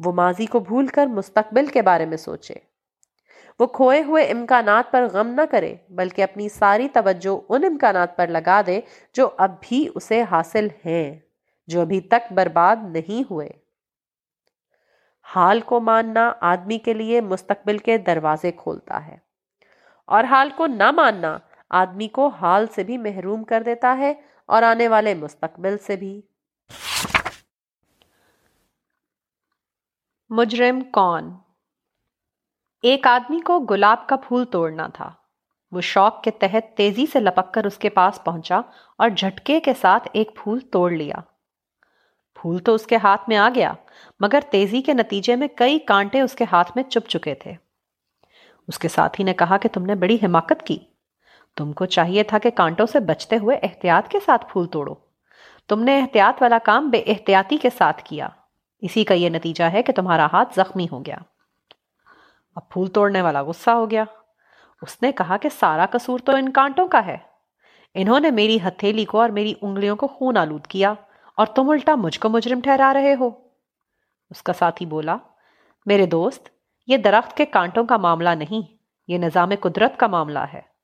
[0.00, 2.54] وہ ماضی کو بھول کر مستقبل کے بارے میں سوچے۔
[3.60, 8.26] وہ کھوئے ہوئے امکانات پر غم نہ کرے، بلکہ اپنی ساری توجہ ان امکانات پر
[8.26, 8.80] لگا دے
[9.14, 11.18] جو اب بھی اسے حاصل ہیں،
[11.68, 13.48] جو ابھی تک برباد نہیں ہوئے۔
[15.26, 19.16] حال کو ماننا آدمی کے لیے مستقبل کے دروازے کھولتا ہے،
[20.08, 21.36] اور حال کو نہ ماننا
[21.70, 24.14] آدمی کو حال سے بھی محروم کر دیتا ہے
[24.46, 26.22] اور آنے والے مستقبل سے بھی۔
[30.30, 31.34] مجرم کون؟
[32.82, 35.12] ایک آدمی کو گلاب کا پھول توڑنا تھا۔
[35.70, 38.60] وہ شوق کے تحت تیزی سے لپک کر اس کے پاس پہنچا
[38.98, 41.16] اور جھٹکے کے ساتھ ایک پھول توڑ لیا۔
[42.34, 43.72] پھول تو اس کے ہاتھ میں آ گیا،
[44.20, 47.52] مگر تیزی کے نتیجے میں کئی کانٹے اس کے ہاتھ میں چپ چکے تھے۔
[48.68, 50.78] اس کے ساتھی نے کہا کہ تم نے بڑی حماقت کی۔
[51.58, 54.94] تم کو چاہیے تھا کہ کانٹوں سے بچتے ہوئے احتیاط کے ساتھ پھول توڑو۔
[55.68, 58.28] تم نے احتیاط والا کام بے احتیاطی کے ساتھ کیا۔
[58.80, 61.16] اسی کا یہ نتیجہ ہے کہ تمہارا ہاتھ زخمی ہو گیا۔
[62.56, 64.04] اب پھول توڑنے والا غصہ ہو گیا۔
[64.82, 67.16] اس نے کہا کہ سارا قصور تو ان کانٹوں کا ہے۔
[67.94, 70.94] انہوں نے میری ہتھیلی کو اور میری انگلیوں کو خون آلود کیا
[71.36, 73.30] اور تم الٹا مجھ کو مجرم ٹھہرا رہے ہو۔
[74.30, 75.16] اس کا ساتھی بولا،
[75.86, 76.48] میرے دوست،
[76.86, 78.76] یہ درخت کے کانٹوں کا معاملہ نہیں،
[79.08, 80.77] یہ نظام قدرت کا معاملہ ہے۔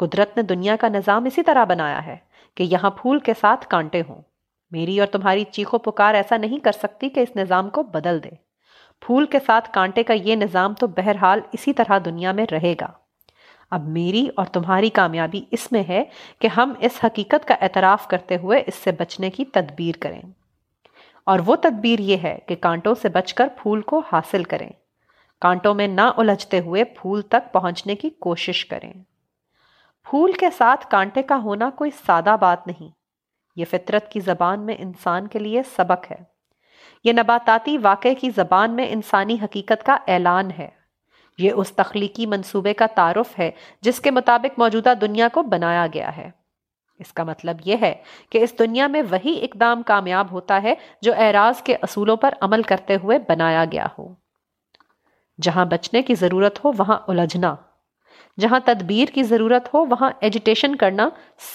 [0.00, 2.16] قدرت نے دنیا کا نظام اسی طرح بنایا ہے
[2.54, 4.22] کہ یہاں پھول کے ساتھ کانٹے ہوں۔
[4.70, 8.28] میری اور تمہاری چیخو پکار ایسا نہیں کر سکتی کہ اس نظام کو بدل دے۔
[9.00, 12.86] پھول کے ساتھ کانٹے کا یہ نظام تو بہرحال اسی طرح دنیا میں رہے گا۔
[13.70, 16.04] اب میری اور تمہاری کامیابی اس میں ہے
[16.38, 20.22] کہ ہم اس حقیقت کا اعتراف کرتے ہوئے اس سے بچنے کی تدبیر کریں۔
[21.24, 24.70] اور وہ تدبیر یہ ہے کہ کانٹوں سے بچ کر پھول کو حاصل کریں۔
[25.40, 28.92] کانٹوں میں نہ الجھتے ہوئے پھول تک پہنچنے کی کوشش کریں۔
[30.10, 32.88] پھول کے ساتھ کانٹے کا ہونا کوئی سادہ بات نہیں۔
[33.56, 36.16] یہ فطرت کی زبان میں انسان کے لیے سبق ہے۔
[37.04, 40.68] یہ نباتاتی واقع کی زبان میں انسانی حقیقت کا اعلان ہے۔
[41.38, 46.16] یہ اس تخلیقی منصوبے کا تعارف ہے جس کے مطابق موجودہ دنیا کو بنایا گیا
[46.16, 46.30] ہے۔
[46.98, 47.94] اس کا مطلب یہ ہے
[48.30, 52.62] کہ اس دنیا میں وہی اقدام کامیاب ہوتا ہے جو اعراض کے اصولوں پر عمل
[52.62, 54.14] کرتے ہوئے بنایا گیا ہو۔
[55.42, 57.54] جہاں بچنے کی ضرورت ہو، وہاں الجھنا۔
[58.40, 61.08] جہاں تدبیر کی ضرورت ہو، وہاں ایجیٹیشن کرنا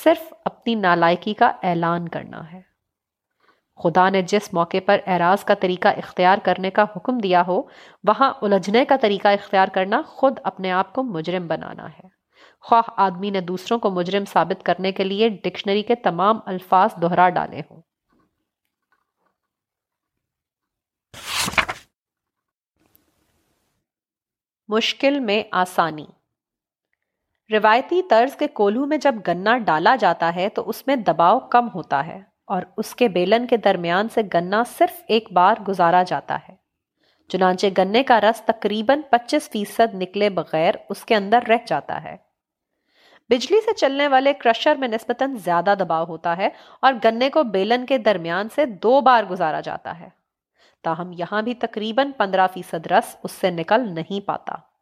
[0.03, 2.61] صرف اپنی نالائکی کا اعلان کرنا ہے۔
[3.83, 7.61] خدا نے جس موقع پر اعراض کا طریقہ اختیار کرنے کا حکم دیا ہو،
[8.03, 12.07] وہاں الجھنے کا طریقہ اختیار کرنا خود اپنے آپ کو مجرم بنانا ہے۔
[12.61, 17.29] خواہ آدمی نے دوسروں کو مجرم ثابت کرنے کے لیے ڈکشنری کے تمام الفاظ دہرا
[17.29, 17.81] ڈالے ہوں۔
[24.67, 26.05] مشکل میں آسانی۔
[27.51, 31.67] روایتی طرز کے کولو میں جب گنا ڈالا جاتا ہے تو اس میں دباؤ کم
[31.75, 36.37] ہوتا ہے اور اس کے بیلن کے درمیان سے گنا صرف ایک بار گزارا جاتا
[36.49, 36.55] ہے۔
[37.29, 42.17] چنانچہ گنے کا رس تقریباً پچیس فیصد نکلے بغیر اس کے اندر رہ جاتا ہے۔
[43.29, 46.49] بجلی سے چلنے والے کرشر میں نسبتاً زیادہ دباؤ ہوتا ہے
[46.81, 50.09] اور گنے کو بیلن کے درمیان سے دو بار گزارا جاتا ہے۔
[50.83, 54.74] تاہم یہاں بھی تقریباً پندرہ فیصد رس اس سے نکل نہیں پاتا۔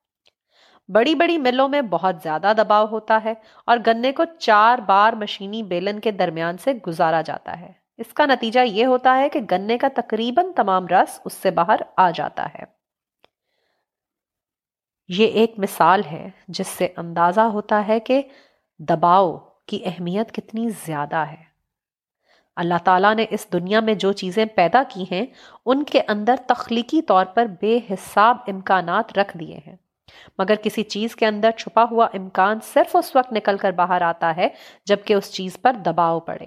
[0.88, 3.34] بڑی بڑی ملوں میں بہت زیادہ دباؤ ہوتا ہے
[3.66, 8.26] اور گنے کو چار بار مشینی بیلن کے درمیان سے گزارا جاتا ہے۔ اس کا
[8.26, 12.46] نتیجہ یہ ہوتا ہے کہ گنے کا تقریباً تمام رس اس سے باہر آ جاتا
[12.46, 12.64] ہے۔
[15.08, 18.22] یہ ایک مثال ہے جس سے اندازہ ہوتا ہے کہ
[18.80, 21.54] دباؤ کی اہمیت کتنی زیادہ ہے۔
[22.56, 25.26] اللہ تعالیٰ نے اس دنیا میں جو چیزیں پیدا کی ہیں،
[25.66, 29.76] ان کے اندر تخلیقی طور پر بے حساب امکانات رکھ دیے ہیں۔
[30.38, 34.36] مگر کسی چیز کے اندر چھپا ہوا امکان صرف اس وقت نکل کر باہر آتا
[34.36, 34.48] ہے
[34.86, 36.46] جبکہ اس چیز پر دباؤ پڑے۔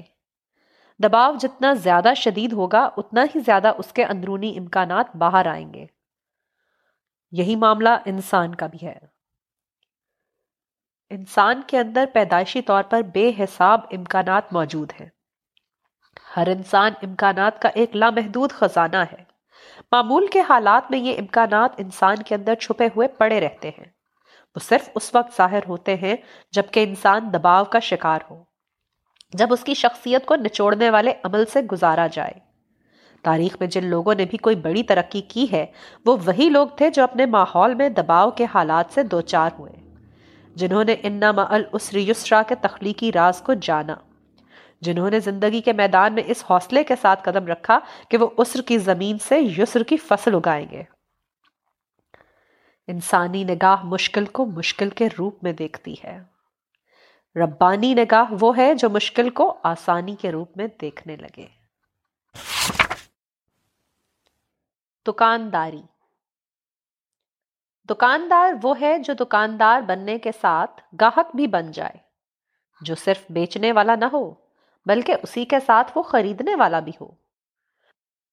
[1.02, 5.86] دباؤ جتنا زیادہ شدید ہوگا، اتنا ہی زیادہ اس کے اندرونی امکانات باہر آئیں گے۔
[7.30, 8.98] یہی معاملہ انسان کا بھی ہے۔
[11.10, 15.08] انسان کے اندر پیدائشی طور پر بے حساب امکانات موجود ہیں۔
[16.36, 19.25] ہر انسان امکانات کا ایک لامحدود خزانہ ہے۔
[19.92, 23.84] معمول کے حالات میں یہ امکانات انسان کے اندر چھپے ہوئے پڑے رہتے ہیں۔
[24.54, 26.16] وہ صرف اس وقت ظاہر ہوتے ہیں
[26.52, 28.42] جبکہ انسان دباؤ کا شکار ہو،
[29.34, 32.32] جب اس کی شخصیت کو نچوڑنے والے عمل سے گزارا جائے۔
[33.22, 35.66] تاریخ میں جن لوگوں نے بھی کوئی بڑی ترقی کی ہے،
[36.06, 39.72] وہ وہی لوگ تھے جو اپنے ماحول میں دباؤ کے حالات سے دوچار ہوئے،
[40.54, 43.94] جنہوں نے انما الاسر یسرا کے تخلیقی راز کو جانا۔
[44.80, 48.62] جنہوں نے زندگی کے میدان میں اس حوصلے کے ساتھ قدم رکھا کہ وہ اسر
[48.62, 50.82] کی زمین سے یسر کی فصل اگائیں گے۔
[52.86, 56.22] انسانی نگاہ مشکل کو مشکل کے روپ میں دیکھتی ہے۔
[57.36, 61.46] ربانی نگاہ وہ ہے جو مشکل کو آسانی کے روپ میں دیکھنے لگے۔
[65.06, 65.82] دکانداری۔
[67.90, 71.96] دکاندار وہ ہے جو دکاندار بننے کے ساتھ گاہک بھی بن جائے،
[72.80, 74.45] جو صرف بیچنے والا نہ ہو۔
[74.86, 77.10] بلکہ اسی کے ساتھ وہ خریدنے والا بھی ہو۔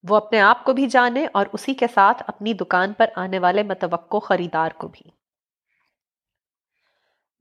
[0.09, 3.63] وہ اپنے آپ کو بھی جانے اور اسی کے ساتھ اپنی دکان پر آنے والے
[3.63, 5.09] متوقع خریدار کو بھی۔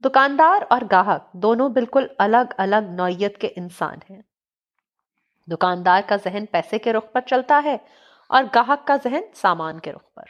[0.05, 4.21] دکاندار اور گاہک دونوں بالکل الگ الگ نوعیت کے انسان ہیں۔
[5.51, 7.77] دکاندار کا ذہن پیسے کے رخ پر چلتا ہے
[8.29, 10.25] اور گاہک کا ذہن سامان کے رخ پر۔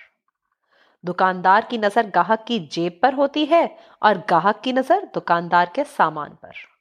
[1.07, 3.67] دکاندار کی نظر گاہک کی جیب پر ہوتی ہے
[3.99, 6.72] اور گاہک کی نظر دکاندار کے سامان پر۔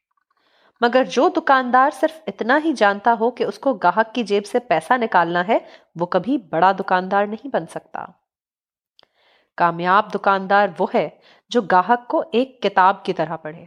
[0.83, 4.59] مگر جو دکاندار صرف اتنا ہی جانتا ہو کہ اس کو گاہک کی جیب سے
[4.59, 5.59] پیسہ نکالنا ہے،
[6.01, 8.05] وہ کبھی بڑا دکاندار نہیں بن سکتا۔
[9.57, 11.09] کامیاب دکاندار وہ ہے
[11.49, 13.64] جو گاہک کو ایک کتاب کی طرح پڑھے،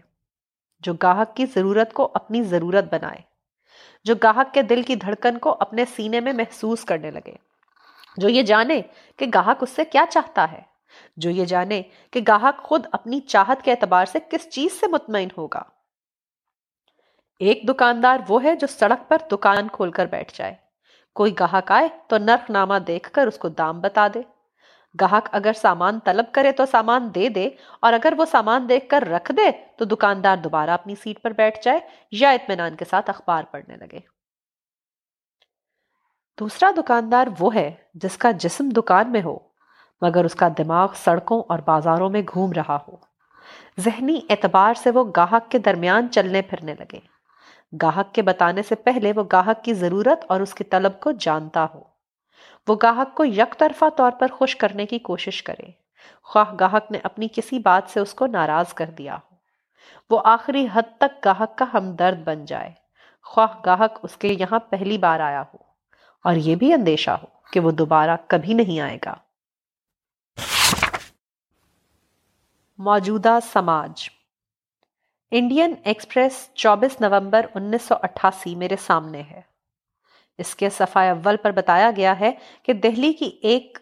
[0.80, 3.22] جو گاہک کی ضرورت کو اپنی ضرورت بنائے،
[4.04, 7.36] جو گاہک کے دل کی دھڑکن کو اپنے سینے میں محسوس کرنے لگے۔
[8.18, 8.82] جو یہ جانے
[9.18, 10.62] کہ گاہک اس سے کیا چاہتا ہے،
[11.18, 15.28] جو یہ جانے کہ گاہک خود اپنی چاہت کے اعتبار سے کس چیز سے مطمئن
[15.38, 15.64] ہوگا۔
[17.40, 20.54] ایک دکاندار وہ ہے جو سڑک پر دکان کھول کر بیٹھ جائے۔
[21.16, 24.22] کوئی گاہک آئے تو نرخ نامہ دیکھ کر اس کو دام بتا دے۔
[25.02, 29.04] گاہک اگر سامان طلب کرے تو سامان دے دے، اور اگر وہ سامان دیکھ کر
[29.08, 31.80] رکھ دے تو دکاندار دوبارہ اپنی سیٹ پر بیٹھ جائے،
[32.12, 34.00] یا اطمینان کے ساتھ اخبار پڑھنے لگے۔
[36.40, 39.38] دوسرا دکاندار وہ ہے جس کا جسم دکان میں ہو،
[40.02, 42.96] مگر اس کا دماغ سڑکوں اور بازاروں میں گھوم رہا ہو۔
[43.80, 47.15] ذہنی اعتبار سے وہ گاہک کے درمیان چلنے پھرنے لگے۔
[47.82, 51.66] گاہک کے بتانے سے پہلے وہ گاہک کی ضرورت اور اس کی طلب کو جانتا
[51.74, 51.84] ہو۔
[52.68, 55.72] وہ گاہک کو یک طرفہ طور پر خوش کرنے کی کوشش کرے۔
[56.24, 59.36] خواہ گاہک نے اپنی کسی بات سے اس کو ناراض کر دیا ہو۔
[60.10, 62.72] وہ آخری حد تک گاہک کا ہمدرد بن جائے۔
[63.24, 65.58] خواہ گاہک اس کے یہاں پہلی بار آیا ہو۔
[66.24, 69.14] اور یہ بھی اندیشہ ہو کہ وہ دوبارہ کبھی نہیں آئے گا۔
[72.78, 74.10] موجودہ سماج۔
[75.38, 79.42] انڈین ایکسپریس چوبیس نومبر انیس سو اٹھاسی میرے سامنے ہے۔
[80.38, 82.32] اس کے صفحہ اول پر بتایا گیا ہے
[82.64, 83.78] کہ دہلی کی ایک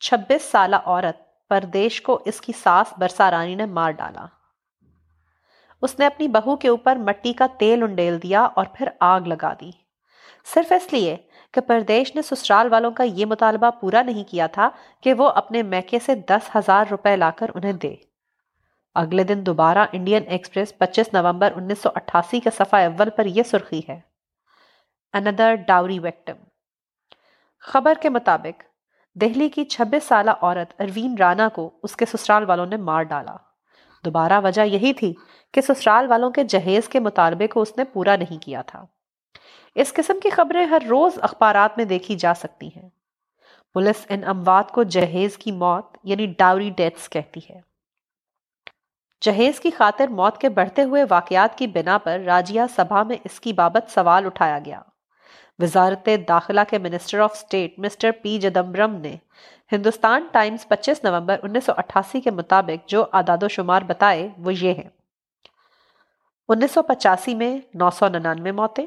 [0.00, 4.26] چھبیس سالہ عورت پردیش کو اس کی ساس برسا رانی نے مار ڈالا۔
[5.82, 9.52] اس نے اپنی بہو کے اوپر مٹی کا تیل انڈیل دیا اور پھر آگ لگا
[9.60, 9.70] دی۔
[10.54, 11.16] صرف اس لیے
[11.52, 14.68] کہ پردیش نے سسرال والوں کا یہ مطالبہ پورا نہیں کیا تھا
[15.00, 17.94] کہ وہ اپنے میکے سے دس ہزار روپے لا کر انہیں دے۔
[18.94, 23.42] اگلے دن دوبارہ انڈین ایکسپریس پچیس نومبر انیس سو اٹھاسی کے صفحہ اول پر یہ
[23.42, 24.00] سرخی ہے۔
[25.12, 26.36] اندر ڈاوری ویکٹم
[27.58, 28.62] خبر کے مطابق،
[29.14, 33.36] دہلی کی چھبیس سالہ عورت اروین رانا کو اس کے سسرال والوں نے مار ڈالا۔
[34.04, 35.14] دوبارہ وجہ یہی تھی
[35.52, 38.84] کہ سسرال والوں کے جہیز کے مطالبے کو اس نے پورا نہیں کیا تھا۔
[39.74, 42.88] اس قسم کی خبریں ہر روز اخبارات میں دیکھی جا سکتی ہیں۔
[43.72, 47.73] پولیس ان اموات کو جہیز کی موت یعنی ڈاوری ڈیتھس کہتی ہے۔
[49.24, 53.40] جہیز کی خاطر موت کے بڑھتے ہوئے واقعات کی بنا پر راجیہ سبھا میں اس
[53.40, 54.80] کی بابت سوال اٹھایا گیا۔
[55.58, 59.16] وزارت داخلہ کے minister of state mister P Chidambaram نے
[59.72, 64.54] ہندوستان ٹائمز پچیس نومبر انیس سو اٹھاسی کے مطابق جو اعداد و شمار بتائے وہ
[64.54, 64.88] یہ ہیں۔
[66.48, 68.86] انیس سو پچاسی میں نو سو ننانوے موتیں،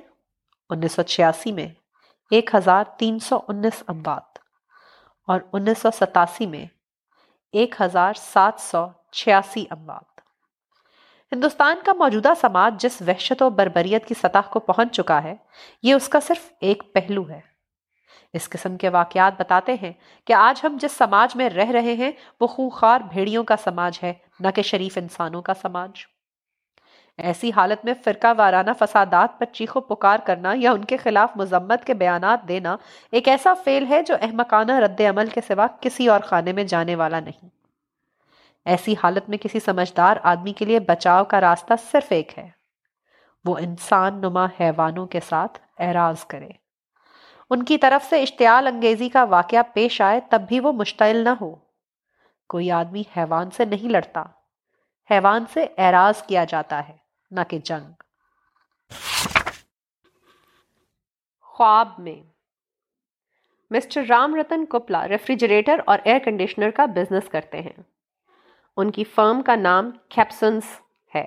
[0.70, 1.68] انیس سو چھیاسی میں
[2.32, 4.40] ایک ہزار تین سو انیس اموات
[5.28, 6.66] اور انیس سو ستاسی میں
[7.52, 10.17] ایک ہزار سات سو چھیاسی اموات۔
[11.32, 15.36] ہندوستان کا موجودہ سماج جس وحشت و بربریت کی سطح کو پہنچ چکا ہے،
[15.84, 17.40] یہ اس کا صرف ایک پہلو ہے۔
[18.34, 19.92] اس قسم کے واقعات بتاتے ہیں
[20.26, 22.12] کہ آج ہم جس سماج میں رہ رہے ہیں،
[22.42, 25.92] وہ خوخار بھیڑیوں کا سماج ہے، نہ کہ شریف انسانوں کا سماج۔
[27.18, 31.30] ایسی حالت میں فرقہ وارانہ فسادات پر چیخ و پکار کرنا یا ان کے خلاف
[31.36, 32.78] مذمت کے بیانات دینا
[33.12, 36.96] ایک ایسا فیل ہے جو احمقانہ رد عمل کے سوا کسی اور خانے میں جانے
[36.96, 37.57] والا نہیں۔
[38.68, 42.50] ایسی حالت میں کسی سمجھدار آدمی کے لیے بچاؤ کا راستہ صرف ایک ہے۔
[43.46, 46.50] وہ انسان نما حیوانوں کے ساتھ اعراض کرے۔
[47.50, 51.30] ان کی طرف سے اشتعال انگیزی کا واقعہ پیش آئے تب بھی وہ مشتعل نہ
[51.42, 51.56] ہو۔
[52.50, 54.24] کوئی آدمی حیوان سے نہیں لڑتا۔
[55.12, 56.98] حیوان سے اعراض کیا جاتا ہے،
[57.32, 57.92] نہ کہ جنگ۔
[61.42, 62.30] خواب میں۔
[63.72, 67.97] مسٹر رام رتن کپلا ریفریجریٹر اور ایئر کنڈیشنر کا بزنس کرتے ہیں۔
[68.78, 70.64] ان کی فرم کا نام کیپسنس
[71.16, 71.26] ہے۔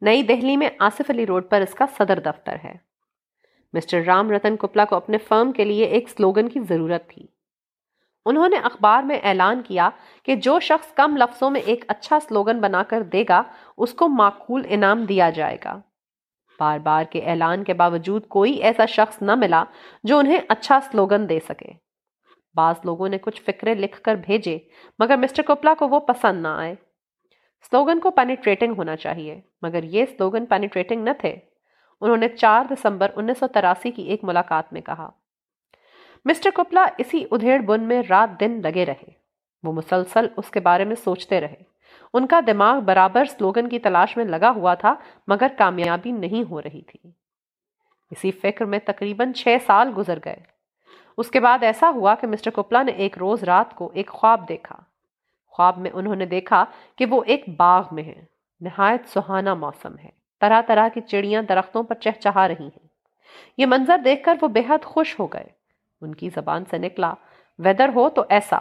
[0.00, 2.74] نئی دہلی میں آصف علی روڈ پر اس کا صدر دفتر ہے۔
[3.72, 7.26] مسٹر رام رتن کپلا کو اپنے فرم کے لیے ایک سلوگن کی ضرورت تھی۔
[8.26, 9.90] انہوں نے اخبار میں اعلان کیا
[10.22, 13.42] کہ جو شخص کم لفظوں میں ایک اچھا سلوگن بنا کر دے گا،
[13.76, 15.80] اس کو معقول انعام دیا جائے گا۔
[16.60, 19.64] بار بار کے اعلان کے باوجود کوئی ایسا شخص نہ ملا
[20.04, 21.85] جو انہیں اچھا سلوگن دے سکے۔
[22.56, 24.58] بعض لوگوں نے کچھ فکرے لکھ کر بھیجے،
[24.98, 26.74] مگر مسٹر کوپلا کو وہ پسند نہ آئے۔
[27.70, 31.36] سلوگن کو پینیٹریٹنگ ہونا چاہیے، مگر یہ سلوگن پینیٹریٹنگ نہ تھے۔
[32.00, 35.10] انہوں نے چار دسمبر انیس سو تراسی کی ایک ملاقات میں کہا،
[36.24, 39.10] مسٹر کپلا اسی ادھیڑ بن میں رات دن لگے رہے۔
[39.62, 41.62] وہ مسلسل اس کے بارے میں سوچتے رہے۔
[42.14, 44.94] ان کا دماغ برابر سلوگن کی تلاش میں لگا ہوا تھا،
[45.26, 47.10] مگر کامیابی نہیں ہو رہی تھی۔
[48.10, 50.55] اسی فکر میں تقریباً چھ سال گزر گئے۔
[51.16, 54.48] اس کے بعد ایسا ہوا کہ مسٹر کپلا نے ایک روز رات کو ایک خواب
[54.48, 54.76] دیکھا۔
[55.46, 56.64] خواب میں انہوں نے دیکھا
[56.96, 58.24] کہ وہ ایک باغ میں ہے
[58.60, 60.08] نہایت سہانا موسم ہے۔
[60.40, 62.86] طرح طرح کی چڑیاں درختوں پر چہچہا رہی ہیں۔
[63.58, 65.46] یہ منظر دیکھ کر وہ بے حد خوش ہو گئے۔
[66.00, 67.14] ان کی زبان سے نکلا،
[67.58, 68.58] ویدر ہو تو ایسا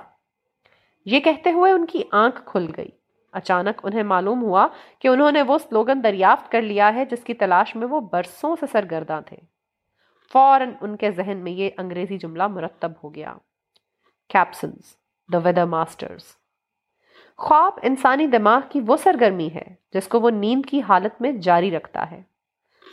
[1.06, 2.90] یہ کہتے ہوئے ان کی آنکھ کھل گئی۔
[3.32, 4.68] اچانک انہیں معلوم ہوا
[5.00, 8.56] کہ انہوں نے وہ سلوگن دریافت کر لیا ہے جس کی تلاش میں وہ برسوں
[8.60, 9.38] سے سرگرداں تھے۔
[10.34, 13.34] فوراً ان کے ذہن میں یہ انگریزی جملہ مرتب ہو گیا۔
[14.30, 14.96] کیپسنز
[15.34, 16.24] دا ویدر ماسٹرز
[17.38, 21.72] خواب انسانی دماغ کی وہ سرگرمی ہے جس کو وہ نیند کی حالت میں جاری
[21.72, 22.22] رکھتا ہے۔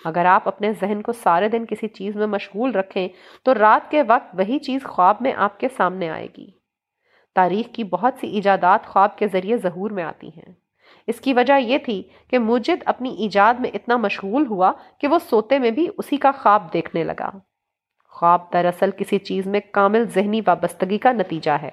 [0.05, 3.09] اگر آپ اپنے ذہن کو سارے دن کسی چیز میں مشغول رکھیں
[3.43, 6.51] تو رات کے وقت وہی چیز خواب میں آپ کے سامنے آئے گی۔
[7.35, 10.62] تاریخ کی بہت سی ایجادات خواب کے ذریعے ظہور میں آتی ہیں۔
[11.07, 15.19] اس کی وجہ یہ تھی کہ مجد اپنی ایجاد میں اتنا مشغول ہوا کہ وہ
[15.19, 17.31] سوتے میں بھی اسی کا خواب دیکھنے لگا۔
[18.09, 21.71] خواب دراصل کسی چیز میں کامل ذہنی وابستگی کا نتیجہ ہے۔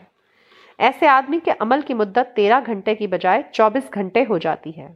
[0.77, 4.87] ایسے آدمی کے عمل کی مدت تیرہ گھنٹے کی بجائے چوبیس گھنٹے ہو جاتی ہے۔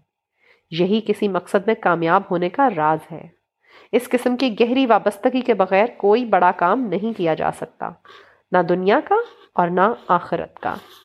[0.72, 3.28] یہی کسی مقصد میں کامیاب ہونے کا راز ہے۔
[3.92, 7.90] اس قسم کی گہری وابستگی کے بغیر کوئی بڑا کام نہیں کیا جا سکتا۔
[8.52, 9.16] نہ دنیا کا
[9.56, 10.76] اور نہ آخرت کا۔